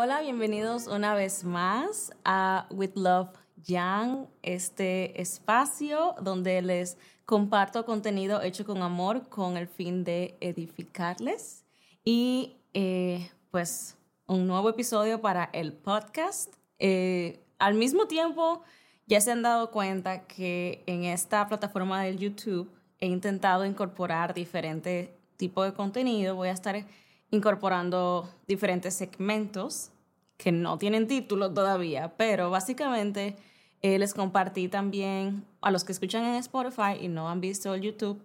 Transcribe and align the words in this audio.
Hola, 0.00 0.20
bienvenidos 0.20 0.86
una 0.86 1.12
vez 1.12 1.42
más 1.42 2.12
a 2.24 2.68
With 2.70 2.92
Love 2.94 3.30
Young, 3.66 4.28
este 4.42 5.20
espacio 5.20 6.14
donde 6.22 6.62
les 6.62 6.98
comparto 7.24 7.84
contenido 7.84 8.40
hecho 8.40 8.64
con 8.64 8.80
amor 8.82 9.28
con 9.28 9.56
el 9.56 9.66
fin 9.66 10.04
de 10.04 10.36
edificarles. 10.40 11.64
Y 12.04 12.58
eh, 12.74 13.28
pues 13.50 13.96
un 14.28 14.46
nuevo 14.46 14.68
episodio 14.70 15.20
para 15.20 15.50
el 15.52 15.72
podcast. 15.72 16.54
Eh, 16.78 17.40
al 17.58 17.74
mismo 17.74 18.06
tiempo, 18.06 18.62
ya 19.08 19.20
se 19.20 19.32
han 19.32 19.42
dado 19.42 19.72
cuenta 19.72 20.28
que 20.28 20.84
en 20.86 21.06
esta 21.06 21.48
plataforma 21.48 22.04
del 22.04 22.18
YouTube 22.18 22.70
he 23.00 23.08
intentado 23.08 23.66
incorporar 23.66 24.32
diferentes 24.32 25.10
tipos 25.36 25.66
de 25.66 25.74
contenido. 25.74 26.36
Voy 26.36 26.50
a 26.50 26.52
estar 26.52 26.86
incorporando 27.30 28.28
diferentes 28.46 28.94
segmentos 28.94 29.90
que 30.36 30.52
no 30.52 30.78
tienen 30.78 31.06
título 31.06 31.52
todavía, 31.52 32.14
pero 32.16 32.50
básicamente 32.50 33.36
eh, 33.82 33.98
les 33.98 34.14
compartí 34.14 34.68
también 34.68 35.44
a 35.60 35.70
los 35.70 35.84
que 35.84 35.92
escuchan 35.92 36.24
en 36.24 36.36
Spotify 36.36 36.96
y 37.00 37.08
no 37.08 37.28
han 37.28 37.40
visto 37.40 37.74
el 37.74 37.82
YouTube. 37.82 38.22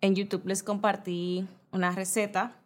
En 0.00 0.14
YouTube 0.14 0.46
les 0.46 0.62
compartí 0.62 1.46
una 1.70 1.92
receta 1.92 2.56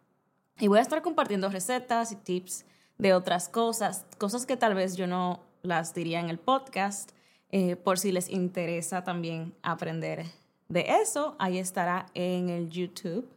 y 0.59 0.67
voy 0.67 0.79
a 0.79 0.81
estar 0.81 1.01
compartiendo 1.01 1.49
recetas 1.49 2.11
y 2.11 2.15
tips 2.15 2.65
de 2.97 3.13
otras 3.13 3.47
cosas, 3.49 4.05
cosas 4.17 4.45
que 4.45 4.57
tal 4.57 4.73
vez 4.73 4.95
yo 4.95 5.05
no 5.05 5.41
las 5.61 5.93
diría 5.93 6.19
en 6.19 6.29
el 6.29 6.39
podcast, 6.39 7.11
eh, 7.51 7.75
por 7.75 7.99
si 7.99 8.11
les 8.11 8.29
interesa 8.29 9.03
también 9.03 9.53
aprender 9.61 10.25
de 10.67 10.85
eso, 11.01 11.35
ahí 11.39 11.57
estará 11.57 12.07
en 12.13 12.49
el 12.49 12.69
YouTube. 12.69 13.29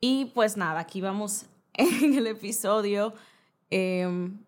Y 0.00 0.26
pues 0.26 0.56
nada, 0.56 0.80
aquí 0.80 1.00
vamos 1.00 1.46
en 1.74 2.14
el 2.14 2.26
episodio. 2.26 3.14
Em, 3.70 4.38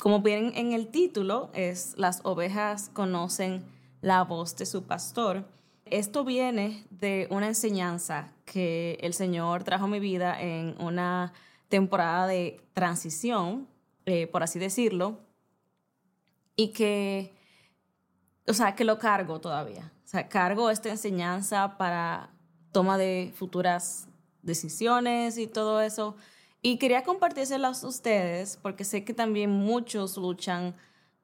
como 0.00 0.20
ven 0.20 0.52
en 0.56 0.72
el 0.72 0.88
título, 0.88 1.50
es 1.54 1.94
Las 1.96 2.20
ovejas 2.24 2.90
conocen 2.92 3.64
la 4.00 4.24
voz 4.24 4.56
de 4.56 4.66
su 4.66 4.82
pastor. 4.82 5.44
Esto 5.84 6.24
viene 6.24 6.84
de 6.90 7.28
una 7.30 7.46
enseñanza 7.46 8.32
que 8.44 8.98
el 9.00 9.14
Señor 9.14 9.62
trajo 9.62 9.84
a 9.84 9.88
mi 9.88 10.00
vida 10.00 10.40
en 10.40 10.74
una 10.80 11.32
temporada 11.68 12.26
de 12.26 12.60
transición, 12.74 13.68
eh, 14.06 14.26
por 14.26 14.42
así 14.42 14.58
decirlo, 14.58 15.20
y 16.56 16.68
que, 16.68 17.32
o 18.48 18.54
sea, 18.54 18.74
que 18.74 18.84
lo 18.84 18.98
cargo 18.98 19.40
todavía. 19.40 19.92
O 20.04 20.08
sea, 20.08 20.28
cargo 20.28 20.70
esta 20.70 20.90
enseñanza 20.90 21.78
para 21.78 22.30
toma 22.72 22.98
de 22.98 23.32
futuras 23.34 24.08
decisiones 24.42 25.38
y 25.38 25.46
todo 25.46 25.80
eso. 25.80 26.16
Y 26.62 26.78
quería 26.78 27.02
compartírselas 27.02 27.82
a 27.82 27.88
ustedes 27.88 28.56
porque 28.56 28.84
sé 28.84 29.04
que 29.04 29.14
también 29.14 29.50
muchos 29.50 30.16
luchan 30.16 30.76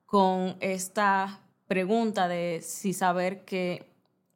con 0.04 0.56
esta 0.58 1.40
pregunta 1.68 2.26
de 2.26 2.60
si 2.60 2.92
saber 2.92 3.44
que 3.44 3.88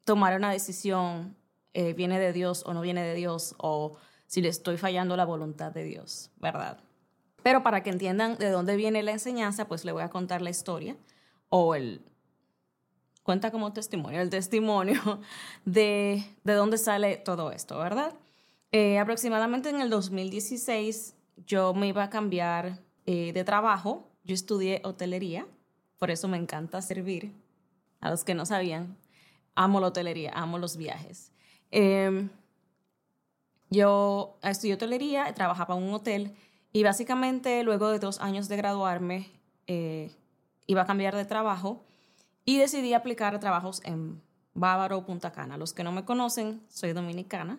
tomar 0.04 0.36
una 0.36 0.52
decisión 0.52 1.36
eh, 1.74 1.92
viene 1.94 2.20
de 2.20 2.32
Dios 2.32 2.62
o 2.66 2.72
no 2.72 2.82
viene 2.82 3.02
de 3.02 3.14
Dios 3.14 3.56
o 3.58 3.96
si 4.26 4.40
le 4.42 4.48
estoy 4.48 4.76
fallando 4.76 5.16
la 5.16 5.24
voluntad 5.24 5.72
de 5.72 5.82
Dios, 5.82 6.30
¿verdad? 6.36 6.78
Pero 7.42 7.64
para 7.64 7.82
que 7.82 7.90
entiendan 7.90 8.38
de 8.38 8.50
dónde 8.50 8.76
viene 8.76 9.02
la 9.02 9.12
enseñanza, 9.12 9.66
pues 9.66 9.84
le 9.84 9.92
voy 9.92 10.02
a 10.02 10.08
contar 10.08 10.40
la 10.40 10.50
historia 10.50 10.96
o 11.48 11.74
el... 11.74 12.00
Cuenta 13.24 13.50
como 13.50 13.72
testimonio, 13.72 14.20
el 14.20 14.30
testimonio 14.30 15.20
de, 15.64 16.24
de 16.44 16.52
dónde 16.54 16.78
sale 16.78 17.16
todo 17.16 17.50
esto, 17.50 17.78
¿verdad? 17.78 18.14
Eh, 18.74 18.98
aproximadamente 18.98 19.68
en 19.68 19.82
el 19.82 19.90
2016 19.90 21.14
yo 21.46 21.74
me 21.74 21.88
iba 21.88 22.04
a 22.04 22.10
cambiar 22.10 22.78
eh, 23.04 23.32
de 23.34 23.44
trabajo. 23.44 24.08
Yo 24.24 24.34
estudié 24.34 24.80
hotelería, 24.84 25.46
por 25.98 26.10
eso 26.10 26.26
me 26.26 26.38
encanta 26.38 26.80
servir. 26.80 27.34
A 28.00 28.10
los 28.10 28.24
que 28.24 28.34
no 28.34 28.46
sabían, 28.46 28.96
amo 29.54 29.78
la 29.78 29.88
hotelería, 29.88 30.32
amo 30.34 30.58
los 30.58 30.76
viajes. 30.76 31.32
Em, 31.70 32.30
yo 33.70 34.38
estudié 34.42 34.74
hotelería, 34.74 35.32
trabajaba 35.34 35.76
en 35.76 35.82
un 35.82 35.94
hotel 35.94 36.34
y 36.72 36.82
básicamente 36.82 37.62
luego 37.62 37.90
de 37.90 37.98
dos 37.98 38.20
años 38.20 38.48
de 38.48 38.56
graduarme 38.56 39.30
eh, 39.66 40.10
iba 40.66 40.82
a 40.82 40.86
cambiar 40.86 41.14
de 41.14 41.26
trabajo 41.26 41.84
y 42.44 42.58
decidí 42.58 42.94
aplicar 42.94 43.38
trabajos 43.38 43.82
en 43.84 44.20
Bávaro, 44.54 45.04
Punta 45.04 45.30
Cana. 45.30 45.58
Los 45.58 45.74
que 45.74 45.84
no 45.84 45.92
me 45.92 46.04
conocen, 46.04 46.62
soy 46.68 46.92
dominicana 46.94 47.58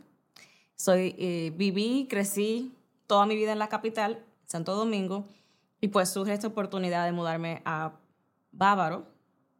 soy, 0.75 1.15
eh, 1.17 1.53
viví, 1.55 2.07
crecí 2.09 2.73
toda 3.07 3.25
mi 3.25 3.35
vida 3.35 3.51
en 3.51 3.59
la 3.59 3.69
capital, 3.69 4.23
Santo 4.45 4.75
Domingo, 4.75 5.25
y 5.81 5.89
pues 5.89 6.09
surge 6.09 6.33
esta 6.33 6.47
oportunidad 6.47 7.05
de 7.05 7.11
mudarme 7.11 7.61
a 7.65 7.93
Bávaro. 8.51 9.05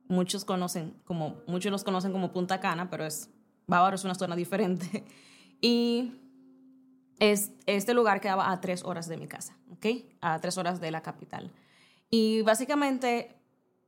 Muchos 0.08 0.46
conocen 0.46 0.94
como, 1.06 1.42
muchos 1.48 1.72
los 1.72 1.84
conocen 1.84 2.12
como 2.12 2.32
Punta 2.32 2.60
Cana, 2.60 2.90
pero 2.90 3.06
es, 3.06 3.30
Bávaro 3.68 3.96
es 3.96 4.04
una 4.04 4.16
zona 4.16 4.36
diferente. 4.36 5.04
y 5.62 6.14
es, 7.20 7.52
este 7.66 7.94
lugar 7.94 8.22
quedaba 8.22 8.52
a 8.52 8.62
tres 8.62 8.84
horas 8.84 9.08
de 9.08 9.18
mi 9.18 9.28
casa, 9.28 9.58
¿ok? 9.72 9.86
A 10.22 10.40
tres 10.40 10.58
horas 10.58 10.80
de 10.80 10.92
la 10.92 11.02
capital. 11.02 11.52
Y 12.10 12.42
básicamente 12.44 13.36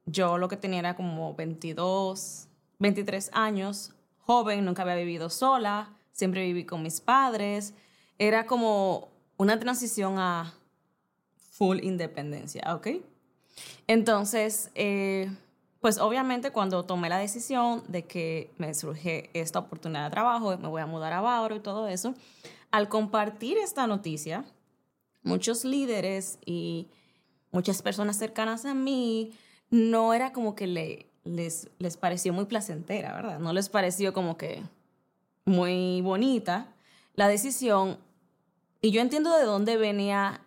yo 0.05 0.37
lo 0.37 0.47
que 0.47 0.57
tenía 0.57 0.79
era 0.79 0.95
como 0.95 1.35
22, 1.35 2.47
23 2.79 3.29
años, 3.33 3.93
joven, 4.19 4.65
nunca 4.65 4.83
había 4.83 4.95
vivido 4.95 5.29
sola, 5.29 5.94
siempre 6.15 6.43
viví 6.43 6.63
con 6.63 6.81
mis 6.81 7.01
padres. 7.01 7.73
Era 8.17 8.45
como 8.45 9.09
una 9.37 9.59
transición 9.59 10.17
a 10.17 10.53
full 11.51 11.83
independencia, 11.83 12.73
¿ok? 12.73 12.87
Entonces, 13.87 14.71
eh, 14.75 15.29
pues 15.81 15.99
obviamente 15.99 16.51
cuando 16.51 16.83
tomé 16.83 17.09
la 17.09 17.17
decisión 17.17 17.83
de 17.89 18.05
que 18.05 18.49
me 18.57 18.73
surge 18.73 19.29
esta 19.33 19.59
oportunidad 19.59 20.05
de 20.05 20.11
trabajo, 20.11 20.57
me 20.57 20.69
voy 20.69 20.81
a 20.81 20.85
mudar 20.85 21.11
a 21.11 21.21
Bauro 21.21 21.55
y 21.57 21.59
todo 21.59 21.87
eso, 21.89 22.15
al 22.71 22.87
compartir 22.87 23.57
esta 23.57 23.85
noticia, 23.85 24.45
muchos 25.21 25.65
líderes 25.65 26.39
y 26.45 26.87
muchas 27.51 27.81
personas 27.81 28.17
cercanas 28.17 28.65
a 28.65 28.73
mí, 28.73 29.33
no 29.69 30.13
era 30.13 30.31
como 30.31 30.55
que 30.55 30.67
le, 30.67 31.09
les, 31.25 31.69
les 31.79 31.97
pareció 31.97 32.31
muy 32.31 32.45
placentera, 32.45 33.13
¿verdad? 33.13 33.39
No 33.39 33.51
les 33.51 33.67
pareció 33.67 34.13
como 34.13 34.37
que, 34.37 34.63
muy 35.45 36.01
bonita 36.01 36.73
la 37.13 37.27
decisión 37.27 37.99
y 38.81 38.91
yo 38.91 39.01
entiendo 39.01 39.35
de 39.35 39.45
dónde 39.45 39.77
venía 39.77 40.41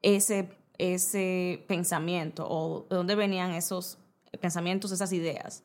ese, 0.00 0.56
ese 0.78 1.64
pensamiento 1.68 2.46
o 2.48 2.86
de 2.88 2.96
dónde 2.96 3.14
venían 3.14 3.52
esos 3.52 3.98
pensamientos, 4.40 4.92
esas 4.92 5.12
ideas. 5.12 5.62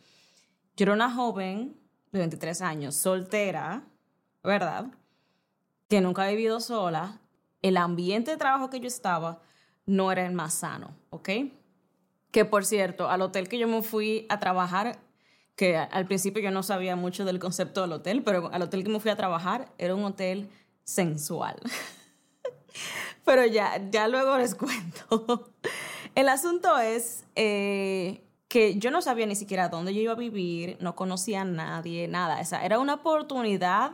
Yo 0.75 0.83
era 0.83 0.93
una 0.93 1.09
joven 1.09 1.79
de 2.11 2.19
23 2.19 2.61
años, 2.61 2.95
soltera, 2.95 3.83
¿verdad? 4.43 4.87
Que 5.87 6.01
nunca 6.01 6.23
ha 6.23 6.29
vivido 6.29 6.59
sola. 6.59 7.21
El 7.61 7.77
ambiente 7.77 8.31
de 8.31 8.37
trabajo 8.37 8.69
que 8.69 8.79
yo 8.79 8.87
estaba 8.87 9.41
no 9.85 10.11
era 10.11 10.25
el 10.25 10.33
más 10.33 10.53
sano, 10.53 10.95
¿ok? 11.09 11.29
Que 12.31 12.43
por 12.43 12.65
cierto, 12.65 13.09
al 13.09 13.21
hotel 13.21 13.47
que 13.47 13.57
yo 13.57 13.67
me 13.67 13.81
fui 13.81 14.25
a 14.27 14.39
trabajar 14.39 14.99
que 15.57 15.75
al 15.75 16.05
principio 16.05 16.41
yo 16.41 16.51
no 16.51 16.61
sabía 16.61 16.95
mucho 16.95 17.25
del 17.25 17.39
concepto 17.39 17.81
del 17.81 17.91
hotel, 17.91 18.23
pero 18.23 18.49
al 18.53 18.61
hotel 18.61 18.83
que 18.83 18.89
me 18.89 18.99
fui 18.99 19.09
a 19.09 19.15
trabajar 19.17 19.67
era 19.79 19.95
un 19.95 20.05
hotel 20.05 20.49
sensual. 20.83 21.59
pero 23.25 23.43
ya, 23.43 23.81
ya 23.89 24.07
luego 24.07 24.37
les 24.37 24.53
cuento. 24.53 25.51
El 26.15 26.29
asunto 26.29 26.77
es 26.77 27.25
eh, 27.35 28.23
que 28.47 28.77
yo 28.77 28.91
no 28.91 29.01
sabía 29.01 29.25
ni 29.25 29.35
siquiera 29.35 29.67
dónde 29.67 29.93
yo 29.95 30.01
iba 30.01 30.13
a 30.13 30.15
vivir, 30.15 30.77
no 30.79 30.95
conocía 30.95 31.41
a 31.41 31.45
nadie, 31.45 32.07
nada. 32.07 32.39
O 32.39 32.55
era 32.55 32.77
una 32.77 32.93
oportunidad 32.93 33.93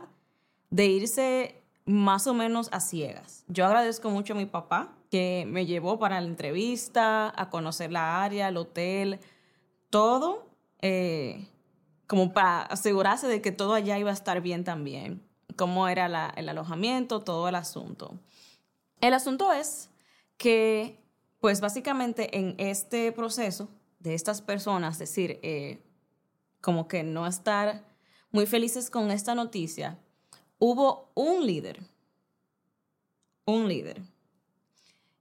de 0.68 0.86
irse 0.86 1.62
más 1.86 2.26
o 2.26 2.34
menos 2.34 2.68
a 2.72 2.80
ciegas. 2.80 3.44
Yo 3.48 3.64
agradezco 3.64 4.10
mucho 4.10 4.34
a 4.34 4.36
mi 4.36 4.46
papá 4.46 4.92
que 5.10 5.44
me 5.48 5.64
llevó 5.64 5.98
para 5.98 6.20
la 6.20 6.26
entrevista, 6.26 7.32
a 7.34 7.48
conocer 7.48 7.90
la 7.90 8.22
área, 8.22 8.48
el 8.48 8.56
hotel, 8.58 9.18
todo. 9.88 10.46
Eh, 10.82 11.48
como 12.06 12.32
para 12.32 12.62
asegurarse 12.62 13.26
de 13.26 13.40
que 13.40 13.52
todo 13.52 13.74
allá 13.74 13.98
iba 13.98 14.10
a 14.10 14.14
estar 14.14 14.40
bien 14.40 14.64
también, 14.64 15.22
cómo 15.56 15.88
era 15.88 16.32
el 16.36 16.48
alojamiento, 16.48 17.20
todo 17.20 17.48
el 17.48 17.54
asunto. 17.54 18.18
El 19.00 19.14
asunto 19.14 19.52
es 19.52 19.90
que, 20.36 20.98
pues 21.40 21.60
básicamente 21.60 22.38
en 22.38 22.54
este 22.58 23.12
proceso 23.12 23.68
de 24.00 24.14
estas 24.14 24.42
personas, 24.42 24.98
decir, 24.98 25.38
eh, 25.42 25.82
como 26.60 26.88
que 26.88 27.02
no 27.02 27.26
estar 27.26 27.84
muy 28.30 28.46
felices 28.46 28.90
con 28.90 29.10
esta 29.10 29.34
noticia, 29.34 29.98
hubo 30.58 31.10
un 31.14 31.46
líder, 31.46 31.80
un 33.44 33.68
líder, 33.68 34.02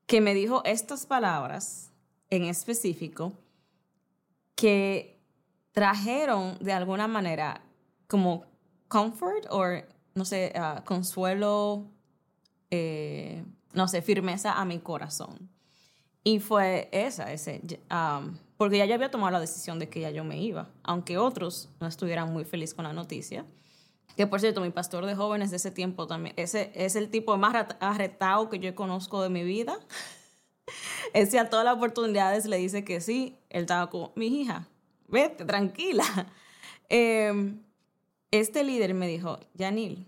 que 0.06 0.22
me 0.22 0.34
dijo 0.34 0.64
estas 0.66 1.06
palabras 1.06 1.92
en 2.30 2.46
específico 2.46 3.34
que 4.56 5.13
trajeron 5.74 6.58
de 6.60 6.72
alguna 6.72 7.08
manera 7.08 7.62
como 8.08 8.46
comfort 8.88 9.46
o, 9.50 9.66
no 10.16 10.24
sé, 10.24 10.54
ah, 10.56 10.84
consuelo, 10.86 11.86
eh, 12.72 13.44
no 13.74 13.88
sé, 13.88 14.02
firmeza 14.02 14.54
a 14.54 14.66
mi 14.66 14.80
corazón. 14.80 15.50
Y 16.24 16.40
fue 16.40 16.88
esa, 16.94 17.34
ese, 17.34 17.62
um, 17.92 18.38
porque 18.56 18.78
ya 18.78 18.86
yo 18.86 18.94
había 18.94 19.12
tomado 19.12 19.32
la 19.32 19.40
decisión 19.42 19.78
de 19.78 19.90
que 19.90 20.00
ya 20.00 20.12
yo 20.12 20.24
me 20.24 20.38
iba, 20.42 20.70
aunque 20.84 21.18
otros 21.18 21.70
no 21.82 21.88
estuvieran 21.88 22.32
muy 22.32 22.46
felices 22.46 22.74
con 22.74 22.86
la 22.86 22.94
noticia. 22.94 23.46
Que 24.16 24.28
por 24.28 24.40
cierto, 24.40 24.62
mi 24.62 24.70
pastor 24.70 25.06
de 25.06 25.16
jóvenes 25.16 25.50
de 25.50 25.58
ese 25.58 25.72
tiempo 25.72 26.06
también, 26.08 26.36
ese 26.38 26.72
es 26.76 26.96
el 26.96 27.10
tipo 27.10 27.36
más 27.38 27.66
arretado 27.80 28.50
que 28.50 28.60
yo 28.60 28.74
conozco 28.76 29.22
de 29.24 29.30
mi 29.30 29.44
vida. 29.44 29.78
ese 31.14 31.40
a 31.40 31.50
todas 31.50 31.66
las 31.66 31.76
oportunidades 31.76 32.46
le 32.46 32.58
dice 32.58 32.86
que 32.86 33.02
sí. 33.02 33.38
Él 33.50 33.62
estaba 33.62 33.90
como, 33.90 34.14
mi 34.16 34.28
hija, 34.28 34.70
vete, 35.14 35.46
tranquila. 35.46 36.04
Em, 36.90 37.64
este 38.30 38.64
líder 38.64 38.94
me 38.94 39.08
dijo, 39.08 39.40
Yanil, 39.56 40.06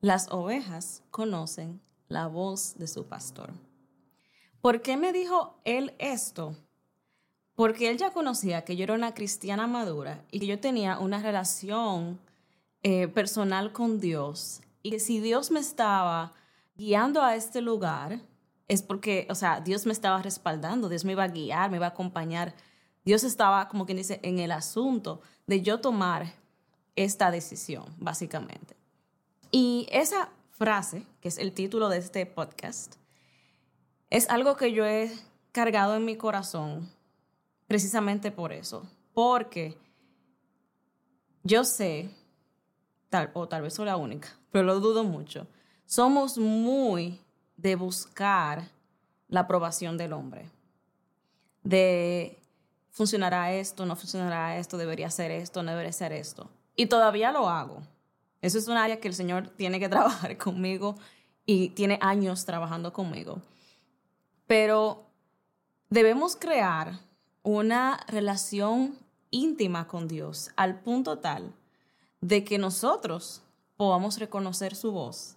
las 0.00 0.30
ovejas 0.30 1.02
conocen 1.10 1.80
la 2.08 2.28
voz 2.28 2.76
de 2.76 2.86
su 2.86 3.06
pastor. 3.06 3.50
¿Por 4.60 4.80
qué 4.82 4.96
me 4.96 5.12
dijo 5.12 5.58
él 5.64 5.94
esto? 5.98 6.54
Porque 7.54 7.90
él 7.90 7.96
ya 7.96 8.12
conocía 8.12 8.64
que 8.64 8.76
yo 8.76 8.84
era 8.84 8.94
una 8.94 9.14
cristiana 9.14 9.66
madura 9.66 10.22
y 10.30 10.38
que 10.38 10.46
yo 10.46 10.60
tenía 10.60 10.98
una 10.98 11.20
relación 11.20 12.20
eh, 12.84 13.08
personal 13.08 13.72
con 13.72 13.98
Dios. 13.98 14.60
Y 14.82 14.90
que 14.90 15.00
si 15.00 15.18
Dios 15.18 15.50
me 15.50 15.58
estaba 15.58 16.32
guiando 16.76 17.22
a 17.22 17.34
este 17.34 17.60
lugar, 17.60 18.20
es 18.68 18.82
porque, 18.82 19.26
o 19.30 19.34
sea, 19.34 19.60
Dios 19.60 19.86
me 19.86 19.92
estaba 19.92 20.22
respaldando, 20.22 20.88
Dios 20.88 21.04
me 21.04 21.12
iba 21.12 21.24
a 21.24 21.28
guiar, 21.28 21.70
me 21.70 21.78
iba 21.78 21.86
a 21.86 21.90
acompañar. 21.90 22.54
Dios 23.04 23.24
estaba, 23.24 23.68
como 23.68 23.86
quien 23.86 23.98
dice, 23.98 24.20
en 24.22 24.38
el 24.38 24.52
asunto 24.52 25.20
de 25.46 25.62
yo 25.62 25.80
tomar 25.80 26.34
esta 26.96 27.30
decisión, 27.30 27.86
básicamente. 27.98 28.76
Y 29.50 29.86
esa 29.90 30.30
frase, 30.50 31.06
que 31.20 31.28
es 31.28 31.38
el 31.38 31.52
título 31.52 31.88
de 31.88 31.98
este 31.98 32.26
podcast, 32.26 32.96
es 34.10 34.28
algo 34.28 34.56
que 34.56 34.72
yo 34.72 34.84
he 34.84 35.10
cargado 35.52 35.96
en 35.96 36.04
mi 36.04 36.16
corazón 36.16 36.90
precisamente 37.66 38.30
por 38.30 38.52
eso. 38.52 38.88
Porque 39.14 39.76
yo 41.44 41.64
sé, 41.64 42.10
tal, 43.08 43.30
o 43.34 43.48
tal 43.48 43.62
vez 43.62 43.74
soy 43.74 43.86
la 43.86 43.96
única, 43.96 44.28
pero 44.50 44.64
lo 44.64 44.80
dudo 44.80 45.04
mucho, 45.04 45.46
somos 45.86 46.38
muy 46.38 47.20
de 47.56 47.76
buscar 47.76 48.68
la 49.28 49.40
aprobación 49.40 49.96
del 49.96 50.12
hombre. 50.12 50.50
De 51.62 52.37
funcionará 52.98 53.52
esto, 53.52 53.86
no 53.86 53.94
funcionará 53.94 54.58
esto, 54.58 54.76
debería 54.76 55.08
ser 55.08 55.30
esto, 55.30 55.62
no 55.62 55.70
debería 55.70 55.92
ser 55.92 56.12
esto. 56.12 56.50
Y 56.74 56.86
todavía 56.86 57.30
lo 57.30 57.48
hago. 57.48 57.80
Eso 58.42 58.58
es 58.58 58.66
un 58.66 58.76
área 58.76 58.98
que 58.98 59.06
el 59.06 59.14
Señor 59.14 59.50
tiene 59.56 59.78
que 59.78 59.88
trabajar 59.94 60.36
conmigo 60.36 60.96
y 61.46 61.68
tiene 61.70 62.00
años 62.02 62.44
trabajando 62.44 62.92
conmigo. 62.92 63.40
Pero 64.48 65.06
debemos 65.88 66.34
crear 66.34 66.98
una 67.44 68.04
relación 68.08 68.98
íntima 69.30 69.86
con 69.86 70.08
Dios 70.08 70.50
al 70.56 70.80
punto 70.80 71.18
tal 71.18 71.54
de 72.20 72.42
que 72.42 72.58
nosotros 72.58 73.42
podamos 73.76 74.18
reconocer 74.18 74.74
su 74.74 74.90
voz 74.90 75.36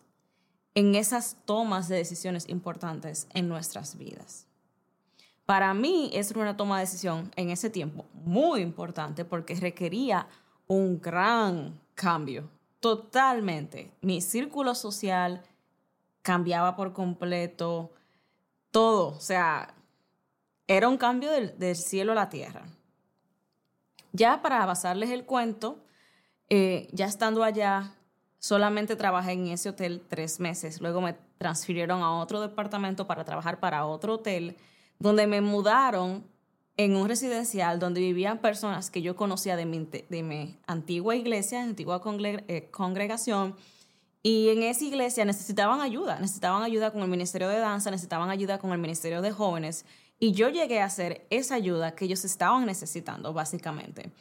en 0.74 0.96
esas 0.96 1.38
tomas 1.46 1.88
de 1.90 1.98
decisiones 1.98 2.50
importantes 2.50 3.28
en 3.36 3.48
nuestras 3.48 4.00
vidas. 4.00 4.48
Para 5.52 5.74
mí 5.74 6.10
es 6.14 6.32
una 6.32 6.56
toma 6.56 6.78
de 6.78 6.86
decisión 6.86 7.30
en 7.36 7.50
ese 7.50 7.70
tiempo 7.70 8.06
muy 8.14 8.62
importante 8.62 9.26
porque 9.26 9.54
requería 9.54 10.26
un 10.66 11.02
gran 11.02 11.78
cambio 11.94 12.50
totalmente. 12.80 13.92
Mi 14.00 14.22
círculo 14.22 14.76
social 14.76 15.44
cambiaba 16.22 16.78
por 16.78 16.94
completo, 16.94 17.92
todo, 18.72 19.10
o 19.10 19.20
sea, 19.20 19.74
era 20.68 20.88
un 20.88 20.96
cambio 20.96 21.30
del, 21.30 21.76
cielo 21.76 22.14
a 22.14 22.16
la 22.16 22.30
tierra. 22.30 22.64
Ya 24.14 24.42
para 24.42 24.66
basarles 24.66 25.10
el 25.10 25.26
cuento, 25.26 25.84
eh, 26.48 26.88
ya 26.94 27.08
estando 27.08 27.44
allá, 27.44 27.94
solamente 28.40 28.96
trabajé 28.96 29.34
en 29.34 29.48
ese 29.48 29.68
hotel 29.68 30.02
tres 30.08 30.40
meses. 30.40 30.80
Luego 30.80 31.02
me 31.02 31.18
transfirieron 31.38 32.04
a 32.04 32.22
otro 32.22 32.40
departamento 32.40 33.06
para 33.06 33.26
trabajar 33.26 33.60
para 33.60 33.86
otro 33.86 34.14
hotel, 34.14 34.56
donde 35.02 35.26
me 35.26 35.42
mudaron 35.42 36.24
en 36.78 36.96
un 36.96 37.08
residencial 37.08 37.80
donde 37.80 38.00
vivían 38.00 38.40
personas 38.40 38.90
que 38.92 39.02
yo 39.02 39.16
conocía 39.16 39.56
de 39.56 39.66
mi, 39.66 39.88
de 40.10 40.24
mi 40.24 40.58
antigua 40.68 41.16
iglesia, 41.16 41.62
antigua 41.62 42.02
eh, 42.48 42.70
congregación, 42.72 43.56
y 44.24 44.50
en 44.50 44.62
esa 44.62 44.86
iglesia 44.86 45.26
necesitaban 45.26 45.82
ayuda, 45.82 46.20
necesitaban 46.20 46.62
ayuda 46.62 46.92
con 46.92 47.02
el 47.02 47.08
Ministerio 47.08 47.50
de 47.50 47.58
Danza, 47.58 47.90
necesitaban 47.90 48.30
ayuda 48.30 48.60
con 48.60 48.72
el 48.72 48.78
Ministerio 48.78 49.22
de 49.22 49.32
Jóvenes, 49.32 49.86
y 50.20 50.34
yo 50.34 50.50
llegué 50.50 50.82
a 50.82 50.86
hacer 50.86 51.26
esa 51.32 51.56
ayuda 51.56 51.96
que 51.96 52.06
ellos 52.06 52.24
estaban 52.24 52.68
necesitando, 52.68 53.34
básicamente. 53.34 54.12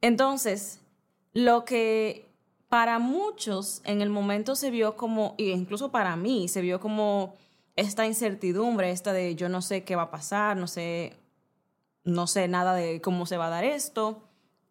Entonces, 0.00 0.80
lo 1.32 1.64
que 1.64 2.28
para 2.68 2.98
muchos 2.98 3.80
en 3.84 4.02
el 4.02 4.10
momento 4.10 4.56
se 4.56 4.72
vio 4.72 4.96
como, 4.96 5.36
e 5.38 5.50
incluso 5.50 5.92
para 5.92 6.16
mí, 6.16 6.48
se 6.48 6.60
vio 6.60 6.80
como 6.80 7.36
esta 7.78 8.06
incertidumbre, 8.06 8.90
esta 8.90 9.12
de 9.12 9.36
yo 9.36 9.48
no 9.48 9.62
sé 9.62 9.84
qué 9.84 9.94
va 9.94 10.02
a 10.02 10.10
pasar, 10.10 10.56
no 10.56 10.66
sé 10.66 11.16
no 12.08 12.26
sé 12.26 12.48
nada 12.48 12.74
de 12.74 13.00
cómo 13.00 13.26
se 13.26 13.36
va 13.36 13.46
a 13.46 13.50
dar 13.50 13.64
esto. 13.64 14.24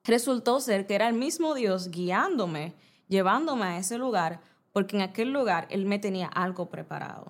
Resultó 0.04 0.60
ser 0.60 0.88
que 0.88 0.96
era 0.96 1.08
el 1.08 1.14
mismo 1.14 1.54
Dios 1.54 1.90
guiándome, 1.90 2.74
llevándome 3.08 3.66
a 3.66 3.78
ese 3.78 3.98
lugar, 3.98 4.42
porque 4.74 4.98
en 4.98 5.04
aquel 5.04 5.32
lugar 5.32 5.68
Él 5.70 5.86
me 5.86 6.00
tenía 6.00 6.28
algo 6.28 6.70
preparado. 6.70 7.28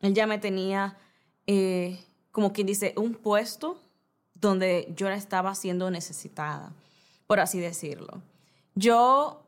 Él 0.00 0.14
ya 0.14 0.26
me 0.26 0.38
tenía, 0.38 0.96
eh, 1.46 2.04
como 2.30 2.52
quien 2.52 2.66
dice, 2.66 2.94
un 2.96 3.14
puesto 3.14 3.82
donde 4.34 4.92
yo 4.96 5.08
estaba 5.08 5.54
siendo 5.54 5.90
necesitada, 5.90 6.72
por 7.26 7.40
así 7.40 7.58
decirlo. 7.58 8.22
Yo 8.74 9.44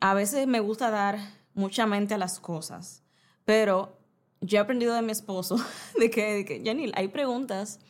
a 0.00 0.14
veces 0.14 0.48
me 0.48 0.60
gusta 0.60 0.90
dar 0.90 1.18
mucha 1.54 1.86
mente 1.86 2.14
a 2.14 2.18
las 2.18 2.40
cosas, 2.40 3.04
pero 3.44 4.01
yo 4.42 4.58
he 4.58 4.60
aprendido 4.60 4.94
de 4.94 5.02
mi 5.02 5.12
esposo 5.12 5.56
de 5.98 6.10
que, 6.10 6.34
de 6.34 6.44
que 6.44 6.62
Janil, 6.64 6.92
hay 6.94 7.08
preguntas 7.08 7.80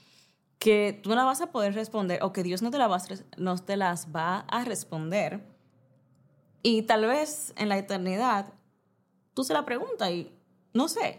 que 0.58 0.98
tú 1.02 1.10
no 1.10 1.26
vas 1.26 1.40
a 1.40 1.50
poder 1.50 1.74
responder 1.74 2.22
o 2.22 2.32
que 2.32 2.44
Dios 2.44 2.62
no 2.62 2.70
te, 2.70 2.78
la 2.78 3.02
no 3.36 3.58
te 3.58 3.76
las 3.76 4.14
va 4.14 4.40
a 4.40 4.64
responder. 4.64 5.40
Y 6.62 6.82
tal 6.82 7.06
vez 7.06 7.52
en 7.56 7.68
la 7.68 7.78
eternidad 7.78 8.52
tú 9.34 9.42
se 9.42 9.54
la 9.54 9.64
preguntas 9.64 10.10
y 10.10 10.30
no 10.72 10.86
sé. 10.86 11.18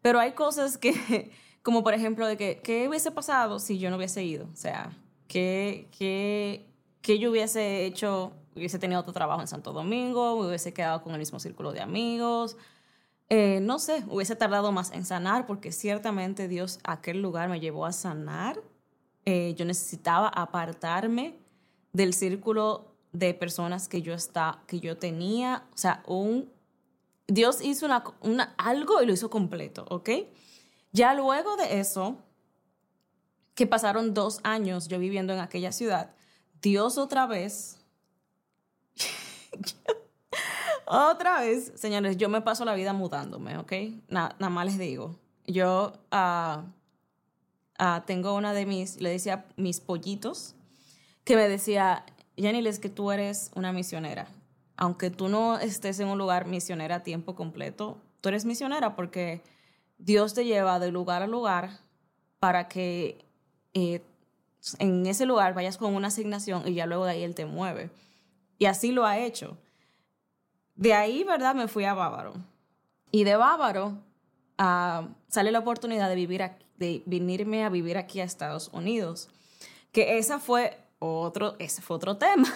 Pero 0.00 0.20
hay 0.20 0.32
cosas 0.32 0.78
que, 0.78 1.30
como 1.62 1.82
por 1.82 1.92
ejemplo, 1.92 2.26
de 2.26 2.36
que, 2.36 2.60
¿qué 2.62 2.88
hubiese 2.88 3.10
pasado 3.10 3.58
si 3.58 3.78
yo 3.78 3.90
no 3.90 3.96
hubiese 3.96 4.24
ido? 4.24 4.46
O 4.52 4.56
sea, 4.56 4.96
¿qué, 5.26 5.88
qué, 5.98 6.66
qué 7.02 7.18
yo 7.18 7.30
hubiese 7.30 7.84
hecho? 7.84 8.32
Hubiese 8.56 8.78
tenido 8.78 9.00
otro 9.00 9.12
trabajo 9.12 9.40
en 9.40 9.48
Santo 9.48 9.72
Domingo, 9.72 10.34
hubiese 10.34 10.72
quedado 10.72 11.02
con 11.02 11.12
el 11.12 11.18
mismo 11.18 11.38
círculo 11.38 11.72
de 11.72 11.80
amigos. 11.80 12.56
Eh, 13.30 13.60
no 13.60 13.78
sé, 13.78 14.04
hubiese 14.08 14.36
tardado 14.36 14.72
más 14.72 14.90
en 14.92 15.04
sanar 15.04 15.46
porque 15.46 15.70
ciertamente 15.70 16.48
Dios 16.48 16.78
a 16.82 16.92
aquel 16.92 17.20
lugar 17.20 17.50
me 17.50 17.60
llevó 17.60 17.84
a 17.84 17.92
sanar 17.92 18.62
eh, 19.30 19.54
yo 19.58 19.66
necesitaba 19.66 20.28
apartarme 20.28 21.38
del 21.92 22.14
círculo 22.14 22.94
de 23.12 23.34
personas 23.34 23.86
que 23.86 24.00
yo, 24.00 24.14
está, 24.14 24.62
que 24.66 24.80
yo 24.80 24.96
tenía. 24.96 25.66
O 25.74 25.76
sea, 25.76 26.02
un, 26.06 26.50
Dios 27.26 27.60
hizo 27.60 27.84
una, 27.84 28.04
una, 28.22 28.54
algo 28.56 29.02
y 29.02 29.06
lo 29.06 29.12
hizo 29.12 29.28
completo, 29.28 29.84
¿ok? 29.90 30.08
Ya 30.92 31.12
luego 31.12 31.58
de 31.58 31.78
eso, 31.78 32.16
que 33.54 33.66
pasaron 33.66 34.14
dos 34.14 34.40
años 34.44 34.88
yo 34.88 34.98
viviendo 34.98 35.34
en 35.34 35.40
aquella 35.40 35.72
ciudad, 35.72 36.14
Dios 36.62 36.96
otra 36.96 37.26
vez, 37.26 37.84
otra 40.88 41.40
vez, 41.40 41.72
señores, 41.76 42.16
yo 42.16 42.28
me 42.28 42.40
paso 42.40 42.64
la 42.64 42.74
vida 42.74 42.92
mudándome, 42.92 43.58
¿ok? 43.58 43.72
nada 44.08 44.34
más 44.38 44.66
les 44.66 44.78
digo. 44.78 45.16
Yo... 45.46 45.92
Uh, 46.12 46.62
Ah, 47.78 48.02
tengo 48.06 48.34
una 48.34 48.52
de 48.52 48.66
mis, 48.66 49.00
le 49.00 49.10
decía 49.10 49.46
mis 49.56 49.80
pollitos, 49.80 50.56
que 51.22 51.36
me 51.36 51.48
decía, 51.48 52.04
Jenny, 52.36 52.66
es 52.66 52.80
que 52.80 52.88
tú 52.88 53.12
eres 53.12 53.52
una 53.54 53.72
misionera. 53.72 54.26
Aunque 54.76 55.10
tú 55.10 55.28
no 55.28 55.58
estés 55.58 56.00
en 56.00 56.08
un 56.08 56.18
lugar 56.18 56.46
misionera 56.46 56.96
a 56.96 57.02
tiempo 57.04 57.36
completo, 57.36 57.96
tú 58.20 58.30
eres 58.30 58.44
misionera 58.44 58.96
porque 58.96 59.42
Dios 59.98 60.34
te 60.34 60.44
lleva 60.44 60.80
de 60.80 60.90
lugar 60.90 61.22
a 61.22 61.28
lugar 61.28 61.70
para 62.40 62.66
que 62.66 63.24
eh, 63.74 64.02
en 64.80 65.06
ese 65.06 65.24
lugar 65.24 65.54
vayas 65.54 65.78
con 65.78 65.94
una 65.94 66.08
asignación 66.08 66.66
y 66.66 66.74
ya 66.74 66.86
luego 66.86 67.04
de 67.04 67.12
ahí 67.12 67.22
Él 67.22 67.36
te 67.36 67.46
mueve. 67.46 67.90
Y 68.58 68.66
así 68.66 68.90
lo 68.90 69.06
ha 69.06 69.18
hecho. 69.18 69.56
De 70.78 70.94
ahí, 70.94 71.24
¿verdad? 71.24 71.54
Me 71.54 71.68
fui 71.68 71.84
a 71.84 71.92
Bávaro. 71.92 72.34
Y 73.10 73.24
de 73.24 73.36
Bávaro 73.36 73.98
uh, 74.58 75.08
sale 75.28 75.52
la 75.52 75.58
oportunidad 75.58 76.08
de 76.08 76.14
vivir 76.14 76.50
de 76.76 77.02
venirme 77.04 77.64
a 77.64 77.68
vivir 77.68 77.98
aquí 77.98 78.20
a 78.20 78.24
Estados 78.24 78.68
Unidos. 78.72 79.28
Que 79.90 80.18
esa 80.18 80.38
fue 80.38 80.78
otro, 81.00 81.56
ese 81.58 81.82
fue 81.82 81.96
otro 81.96 82.16
tema. 82.16 82.48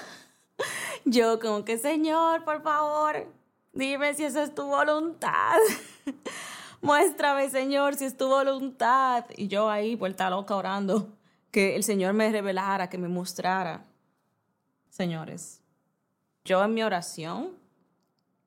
Yo 1.04 1.40
como 1.40 1.64
que, 1.64 1.76
Señor, 1.76 2.44
por 2.44 2.62
favor, 2.62 3.26
dime 3.72 4.14
si 4.14 4.24
esa 4.24 4.44
es 4.44 4.54
tu 4.54 4.66
voluntad. 4.66 5.58
muéstrame, 6.82 7.48
Señor, 7.50 7.96
si 7.96 8.04
es 8.04 8.16
tu 8.16 8.28
voluntad. 8.28 9.24
Y 9.36 9.48
yo 9.48 9.70
ahí, 9.70 9.94
vuelta 9.94 10.28
loca, 10.28 10.54
orando, 10.54 11.08
que 11.50 11.74
el 11.74 11.84
Señor 11.84 12.12
me 12.12 12.30
revelara, 12.30 12.88
que 12.88 12.98
me 12.98 13.08
mostrara. 13.08 13.84
Señores, 14.90 15.60
yo 16.44 16.62
en 16.62 16.74
mi 16.74 16.82
oración, 16.82 17.61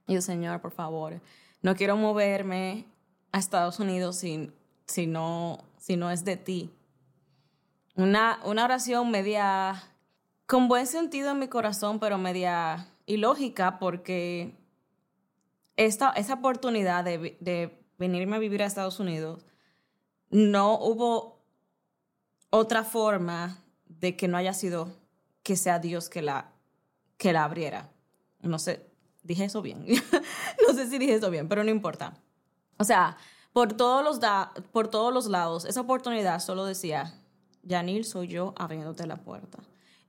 y 0.07 0.15
el 0.15 0.21
Señor, 0.21 0.61
por 0.61 0.71
favor, 0.71 1.21
no 1.61 1.75
quiero 1.75 1.97
moverme 1.97 2.85
a 3.31 3.39
Estados 3.39 3.79
Unidos 3.79 4.17
si, 4.17 4.51
si, 4.85 5.07
no, 5.07 5.65
si 5.77 5.97
no 5.97 6.11
es 6.11 6.23
de 6.23 6.37
ti. 6.37 6.71
Una, 7.95 8.39
una 8.45 8.65
oración 8.65 9.09
media, 9.09 9.83
con 10.45 10.67
buen 10.67 10.85
sentido 10.85 11.31
en 11.31 11.39
mi 11.39 11.47
corazón, 11.47 11.99
pero 11.99 12.17
media 12.17 12.87
ilógica, 13.05 13.79
porque 13.79 14.55
esta, 15.75 16.11
esa 16.11 16.35
oportunidad 16.35 17.03
de, 17.03 17.37
de 17.39 17.81
venirme 17.97 18.35
a 18.35 18.39
vivir 18.39 18.61
a 18.61 18.65
Estados 18.65 18.99
Unidos, 18.99 19.45
no 20.29 20.77
hubo 20.79 21.41
otra 22.49 22.83
forma 22.83 23.63
de 23.85 24.15
que 24.15 24.27
no 24.27 24.37
haya 24.37 24.53
sido 24.53 24.95
que 25.43 25.55
sea 25.55 25.79
Dios 25.79 26.09
que 26.09 26.21
la, 26.21 26.51
que 27.17 27.33
la 27.33 27.43
abriera. 27.43 27.89
No 28.41 28.59
sé, 28.59 28.85
dije 29.25 29.45
eso 29.45 29.61
bien. 29.61 29.85
no 30.67 30.73
sé 30.73 30.87
si 30.89 30.97
dije 30.97 31.15
eso 31.15 31.29
bien, 31.29 31.47
pero 31.49 31.63
no 31.63 31.71
importa. 31.71 32.17
O 32.77 32.83
sea, 32.83 33.17
por 33.51 33.73
todos 33.73 34.03
los, 34.03 34.19
por 34.71 34.87
todos 34.87 35.13
los 35.13 35.27
lados, 35.27 35.65
esa 35.65 35.81
oportunidad 35.81 36.39
solo 36.39 36.65
decía, 36.65 37.13
Yanil, 37.63 38.05
soy 38.05 38.27
yo 38.27 38.53
abriéndote 38.57 39.07
la 39.07 39.17
puerta. 39.17 39.59